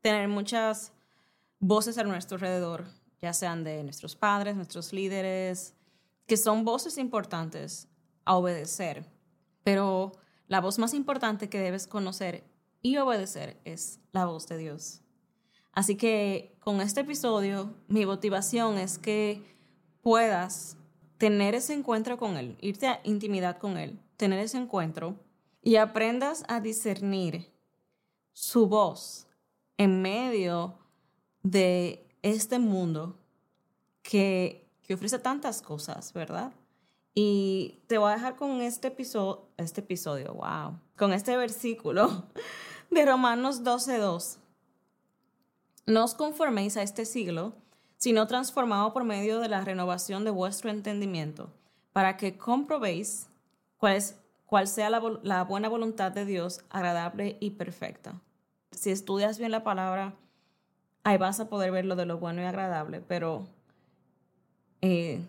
tener 0.00 0.28
muchas 0.28 0.92
voces 1.58 1.98
a 1.98 2.04
nuestro 2.04 2.36
alrededor 2.36 2.86
ya 3.22 3.32
sean 3.32 3.62
de 3.62 3.84
nuestros 3.84 4.16
padres, 4.16 4.56
nuestros 4.56 4.92
líderes, 4.92 5.74
que 6.26 6.36
son 6.36 6.64
voces 6.64 6.98
importantes 6.98 7.88
a 8.24 8.36
obedecer. 8.36 9.08
Pero 9.62 10.12
la 10.52 10.60
voz 10.60 10.78
más 10.78 10.92
importante 10.92 11.48
que 11.48 11.58
debes 11.58 11.86
conocer 11.86 12.44
y 12.82 12.98
obedecer 12.98 13.58
es 13.64 14.00
la 14.12 14.26
voz 14.26 14.46
de 14.48 14.58
Dios. 14.58 15.00
Así 15.72 15.96
que 15.96 16.58
con 16.60 16.82
este 16.82 17.00
episodio, 17.00 17.72
mi 17.88 18.04
motivación 18.04 18.76
es 18.76 18.98
que 18.98 19.42
puedas 20.02 20.76
tener 21.16 21.54
ese 21.54 21.72
encuentro 21.72 22.18
con 22.18 22.36
Él, 22.36 22.58
irte 22.60 22.86
a 22.86 23.00
intimidad 23.02 23.56
con 23.56 23.78
Él, 23.78 23.98
tener 24.18 24.40
ese 24.40 24.58
encuentro 24.58 25.16
y 25.62 25.76
aprendas 25.76 26.44
a 26.48 26.60
discernir 26.60 27.50
su 28.34 28.66
voz 28.66 29.26
en 29.78 30.02
medio 30.02 30.74
de 31.42 32.06
este 32.20 32.58
mundo 32.58 33.16
que, 34.02 34.68
que 34.82 34.92
ofrece 34.92 35.18
tantas 35.18 35.62
cosas, 35.62 36.12
¿verdad? 36.12 36.52
Y 37.14 37.82
te 37.88 37.98
voy 37.98 38.10
a 38.10 38.14
dejar 38.14 38.36
con 38.36 38.62
este 38.62 38.88
episodio, 38.88 39.46
este 39.58 39.82
episodio, 39.82 40.34
wow, 40.34 40.78
con 40.96 41.12
este 41.12 41.36
versículo 41.36 42.24
de 42.90 43.04
Romanos 43.04 43.62
12.2. 43.62 44.38
No 45.86 46.04
os 46.04 46.14
conforméis 46.14 46.76
a 46.76 46.82
este 46.82 47.04
siglo, 47.04 47.54
sino 47.98 48.26
transformado 48.26 48.92
por 48.92 49.04
medio 49.04 49.40
de 49.40 49.48
la 49.48 49.60
renovación 49.60 50.24
de 50.24 50.30
vuestro 50.30 50.70
entendimiento, 50.70 51.50
para 51.92 52.16
que 52.16 52.38
comprobéis 52.38 53.28
cuál, 53.76 53.96
es, 53.96 54.18
cuál 54.46 54.66
sea 54.66 54.88
la, 54.88 55.02
la 55.22 55.44
buena 55.44 55.68
voluntad 55.68 56.12
de 56.12 56.24
Dios, 56.24 56.64
agradable 56.70 57.36
y 57.40 57.50
perfecta. 57.50 58.20
Si 58.70 58.90
estudias 58.90 59.38
bien 59.38 59.50
la 59.50 59.64
palabra, 59.64 60.14
ahí 61.04 61.18
vas 61.18 61.40
a 61.40 61.48
poder 61.48 61.72
ver 61.72 61.84
lo 61.84 61.94
de 61.94 62.06
lo 62.06 62.18
bueno 62.18 62.40
y 62.40 62.44
agradable, 62.46 63.00
pero 63.00 63.46
eh, 64.80 65.20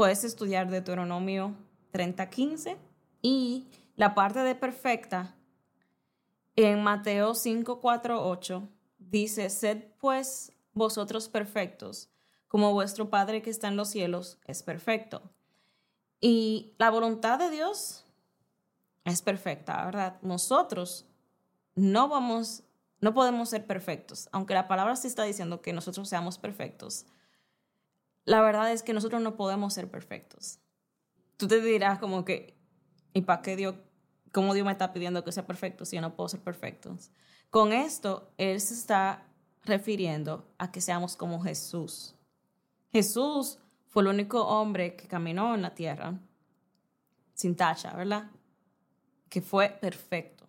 puedes 0.00 0.24
estudiar 0.24 0.70
Deuteronomio 0.70 1.54
30:15 1.92 2.78
y 3.20 3.66
la 3.96 4.14
parte 4.14 4.38
de 4.38 4.54
perfecta 4.54 5.36
en 6.56 6.82
Mateo 6.82 7.34
5, 7.34 7.82
4, 7.82 8.26
8 8.26 8.66
dice, 8.96 9.50
sed 9.50 9.84
pues 9.98 10.54
vosotros 10.72 11.28
perfectos, 11.28 12.08
como 12.48 12.72
vuestro 12.72 13.10
Padre 13.10 13.42
que 13.42 13.50
está 13.50 13.68
en 13.68 13.76
los 13.76 13.90
cielos 13.90 14.38
es 14.46 14.62
perfecto. 14.62 15.20
Y 16.18 16.72
la 16.78 16.88
voluntad 16.88 17.38
de 17.38 17.50
Dios 17.50 18.06
es 19.04 19.20
perfecta, 19.20 19.84
¿verdad? 19.84 20.16
Nosotros 20.22 21.04
no 21.74 22.08
vamos 22.08 22.62
no 23.02 23.12
podemos 23.12 23.50
ser 23.50 23.66
perfectos, 23.66 24.30
aunque 24.32 24.54
la 24.54 24.66
palabra 24.66 24.96
sí 24.96 25.08
está 25.08 25.24
diciendo 25.24 25.60
que 25.60 25.74
nosotros 25.74 26.08
seamos 26.08 26.38
perfectos. 26.38 27.04
La 28.24 28.40
verdad 28.40 28.70
es 28.72 28.82
que 28.82 28.92
nosotros 28.92 29.22
no 29.22 29.36
podemos 29.36 29.74
ser 29.74 29.90
perfectos. 29.90 30.58
Tú 31.36 31.48
te 31.48 31.60
dirás 31.60 31.98
como 31.98 32.24
que, 32.24 32.58
¿y 33.14 33.22
para 33.22 33.42
qué 33.42 33.56
Dios, 33.56 33.76
cómo 34.32 34.54
Dios 34.54 34.66
me 34.66 34.72
está 34.72 34.92
pidiendo 34.92 35.24
que 35.24 35.32
sea 35.32 35.46
perfecto 35.46 35.84
si 35.84 35.96
yo 35.96 36.02
no 36.02 36.14
puedo 36.14 36.28
ser 36.28 36.40
perfecto? 36.40 36.96
Con 37.48 37.72
esto, 37.72 38.32
Él 38.36 38.60
se 38.60 38.74
está 38.74 39.26
refiriendo 39.64 40.52
a 40.58 40.70
que 40.70 40.80
seamos 40.80 41.16
como 41.16 41.42
Jesús. 41.42 42.14
Jesús 42.92 43.58
fue 43.88 44.02
el 44.02 44.08
único 44.08 44.46
hombre 44.46 44.96
que 44.96 45.08
caminó 45.08 45.54
en 45.54 45.62
la 45.62 45.74
tierra 45.74 46.18
sin 47.34 47.56
tacha, 47.56 47.94
¿verdad? 47.94 48.30
Que 49.28 49.40
fue 49.40 49.70
perfecto. 49.70 50.48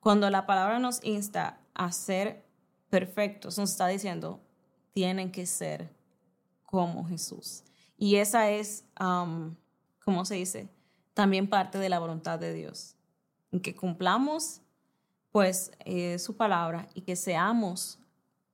Cuando 0.00 0.28
la 0.30 0.46
palabra 0.46 0.78
nos 0.78 1.02
insta 1.02 1.60
a 1.74 1.90
ser 1.90 2.46
perfectos, 2.90 3.58
nos 3.58 3.72
está 3.72 3.88
diciendo, 3.88 4.40
tienen 4.92 5.32
que 5.32 5.46
ser 5.46 5.95
como 6.66 7.06
Jesús. 7.06 7.62
Y 7.96 8.16
esa 8.16 8.50
es, 8.50 8.84
um, 9.00 9.54
¿cómo 10.04 10.24
se 10.24 10.34
dice? 10.34 10.68
También 11.14 11.48
parte 11.48 11.78
de 11.78 11.88
la 11.88 11.98
voluntad 11.98 12.38
de 12.38 12.52
Dios. 12.52 12.96
Que 13.62 13.74
cumplamos, 13.74 14.60
pues, 15.30 15.72
eh, 15.84 16.18
su 16.18 16.36
palabra 16.36 16.88
y 16.92 17.02
que 17.02 17.16
seamos 17.16 17.98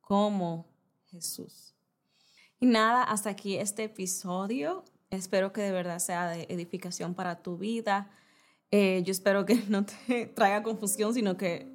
como 0.01 0.67
Jesús. 1.07 1.75
Y 2.61 2.67
nada, 2.67 3.03
hasta 3.03 3.31
aquí 3.31 3.57
este 3.57 3.85
episodio. 3.85 4.85
Espero 5.11 5.53
que 5.53 5.63
de 5.63 5.73
verdad 5.73 5.99
sea 5.99 6.29
de 6.29 6.47
edificación 6.49 7.15
para 7.15 7.43
tu 7.43 7.59
vida. 7.59 8.09
Eh, 8.71 9.03
yo 9.05 9.11
espero 9.11 9.45
que 9.45 9.55
no 9.69 9.85
te 9.85 10.27
traiga 10.27 10.63
confusión, 10.63 11.15
sino 11.15 11.37
que 11.37 11.69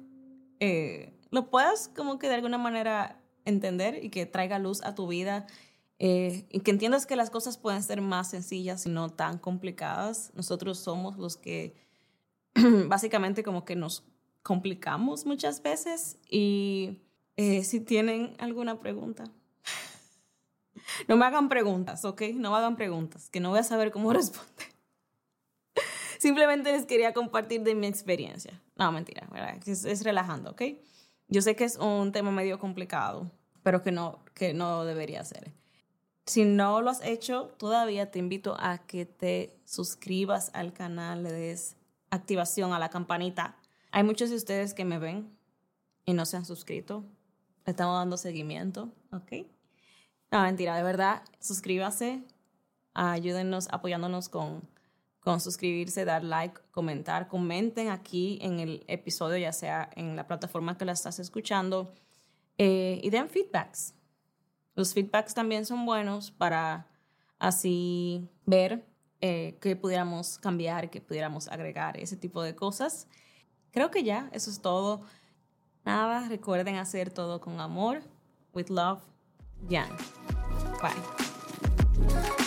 eh, 0.60 1.12
lo 1.30 1.50
puedas 1.50 1.88
como 1.88 2.18
que 2.18 2.28
de 2.28 2.34
alguna 2.36 2.58
manera 2.58 3.20
entender 3.44 4.02
y 4.02 4.10
que 4.10 4.26
traiga 4.26 4.58
luz 4.58 4.82
a 4.82 4.94
tu 4.94 5.06
vida 5.06 5.46
eh, 5.98 6.46
y 6.50 6.60
que 6.60 6.70
entiendas 6.70 7.06
que 7.06 7.16
las 7.16 7.30
cosas 7.30 7.58
pueden 7.58 7.82
ser 7.82 8.00
más 8.00 8.30
sencillas 8.30 8.86
y 8.86 8.90
no 8.90 9.10
tan 9.10 9.38
complicadas. 9.38 10.30
Nosotros 10.34 10.78
somos 10.78 11.18
los 11.18 11.36
que 11.36 11.74
básicamente 12.86 13.42
como 13.42 13.64
que 13.64 13.76
nos 13.76 14.04
complicamos 14.42 15.26
muchas 15.26 15.62
veces 15.62 16.18
y 16.30 17.00
eh, 17.36 17.64
si 17.64 17.80
tienen 17.80 18.34
alguna 18.38 18.78
pregunta, 18.80 19.24
no 21.08 21.16
me 21.16 21.26
hagan 21.26 21.48
preguntas, 21.48 22.04
¿ok? 22.04 22.22
No 22.34 22.52
me 22.52 22.56
hagan 22.56 22.76
preguntas, 22.76 23.28
que 23.28 23.40
no 23.40 23.50
voy 23.50 23.58
a 23.58 23.64
saber 23.64 23.90
cómo 23.90 24.12
responder. 24.12 24.68
Simplemente 26.18 26.72
les 26.72 26.84
quería 26.84 27.12
compartir 27.12 27.62
de 27.62 27.74
mi 27.76 27.86
experiencia. 27.86 28.60
No, 28.76 28.90
mentira, 28.90 29.28
Es, 29.66 29.84
es 29.84 30.02
relajando, 30.02 30.50
¿ok? 30.50 30.62
Yo 31.28 31.42
sé 31.42 31.54
que 31.54 31.64
es 31.64 31.76
un 31.76 32.10
tema 32.10 32.30
medio 32.30 32.58
complicado, 32.58 33.30
pero 33.62 33.82
que 33.82 33.92
no, 33.92 34.24
que 34.34 34.54
no 34.54 34.84
debería 34.84 35.22
ser. 35.24 35.52
Si 36.28 36.44
no 36.44 36.82
lo 36.82 36.90
has 36.90 37.02
hecho, 37.02 37.54
todavía 37.56 38.10
te 38.10 38.18
invito 38.18 38.54
a 38.60 38.76
que 38.86 39.06
te 39.06 39.58
suscribas 39.64 40.50
al 40.52 40.74
canal, 40.74 41.22
le 41.22 41.32
des 41.32 41.74
activación 42.10 42.74
a 42.74 42.78
la 42.78 42.90
campanita. 42.90 43.56
Hay 43.92 44.02
muchos 44.02 44.28
de 44.28 44.36
ustedes 44.36 44.74
que 44.74 44.84
me 44.84 44.98
ven 44.98 45.34
y 46.04 46.12
no 46.12 46.26
se 46.26 46.36
han 46.36 46.44
suscrito. 46.44 47.06
Estamos 47.64 47.96
dando 47.96 48.18
seguimiento, 48.18 48.92
¿ok? 49.10 49.46
No, 50.30 50.42
mentira, 50.42 50.76
de 50.76 50.82
verdad, 50.82 51.22
suscríbase, 51.40 52.22
ayúdenos 52.92 53.68
apoyándonos 53.70 54.28
con, 54.28 54.68
con 55.20 55.40
suscribirse, 55.40 56.04
dar 56.04 56.24
like, 56.24 56.60
comentar, 56.72 57.28
comenten 57.28 57.88
aquí 57.88 58.38
en 58.42 58.60
el 58.60 58.84
episodio, 58.86 59.38
ya 59.38 59.54
sea 59.54 59.88
en 59.96 60.14
la 60.14 60.26
plataforma 60.26 60.76
que 60.76 60.84
la 60.84 60.92
estás 60.92 61.20
escuchando, 61.20 61.94
eh, 62.58 63.00
y 63.02 63.08
den 63.08 63.30
feedbacks. 63.30 63.94
Los 64.78 64.94
feedbacks 64.94 65.34
también 65.34 65.66
son 65.66 65.84
buenos 65.86 66.30
para 66.30 66.86
así 67.40 68.28
ver 68.46 68.86
eh, 69.20 69.58
que 69.60 69.74
pudiéramos 69.74 70.38
cambiar, 70.38 70.88
que 70.88 71.00
pudiéramos 71.00 71.48
agregar, 71.48 71.98
ese 71.98 72.16
tipo 72.16 72.44
de 72.44 72.54
cosas. 72.54 73.08
Creo 73.72 73.90
que 73.90 74.04
ya, 74.04 74.30
eso 74.32 74.52
es 74.52 74.62
todo. 74.62 75.00
Nada, 75.84 76.28
recuerden 76.28 76.76
hacer 76.76 77.10
todo 77.10 77.40
con 77.40 77.58
amor. 77.58 78.02
With 78.54 78.68
love, 78.68 79.02
Jan. 79.68 79.90
Bye. 80.80 82.37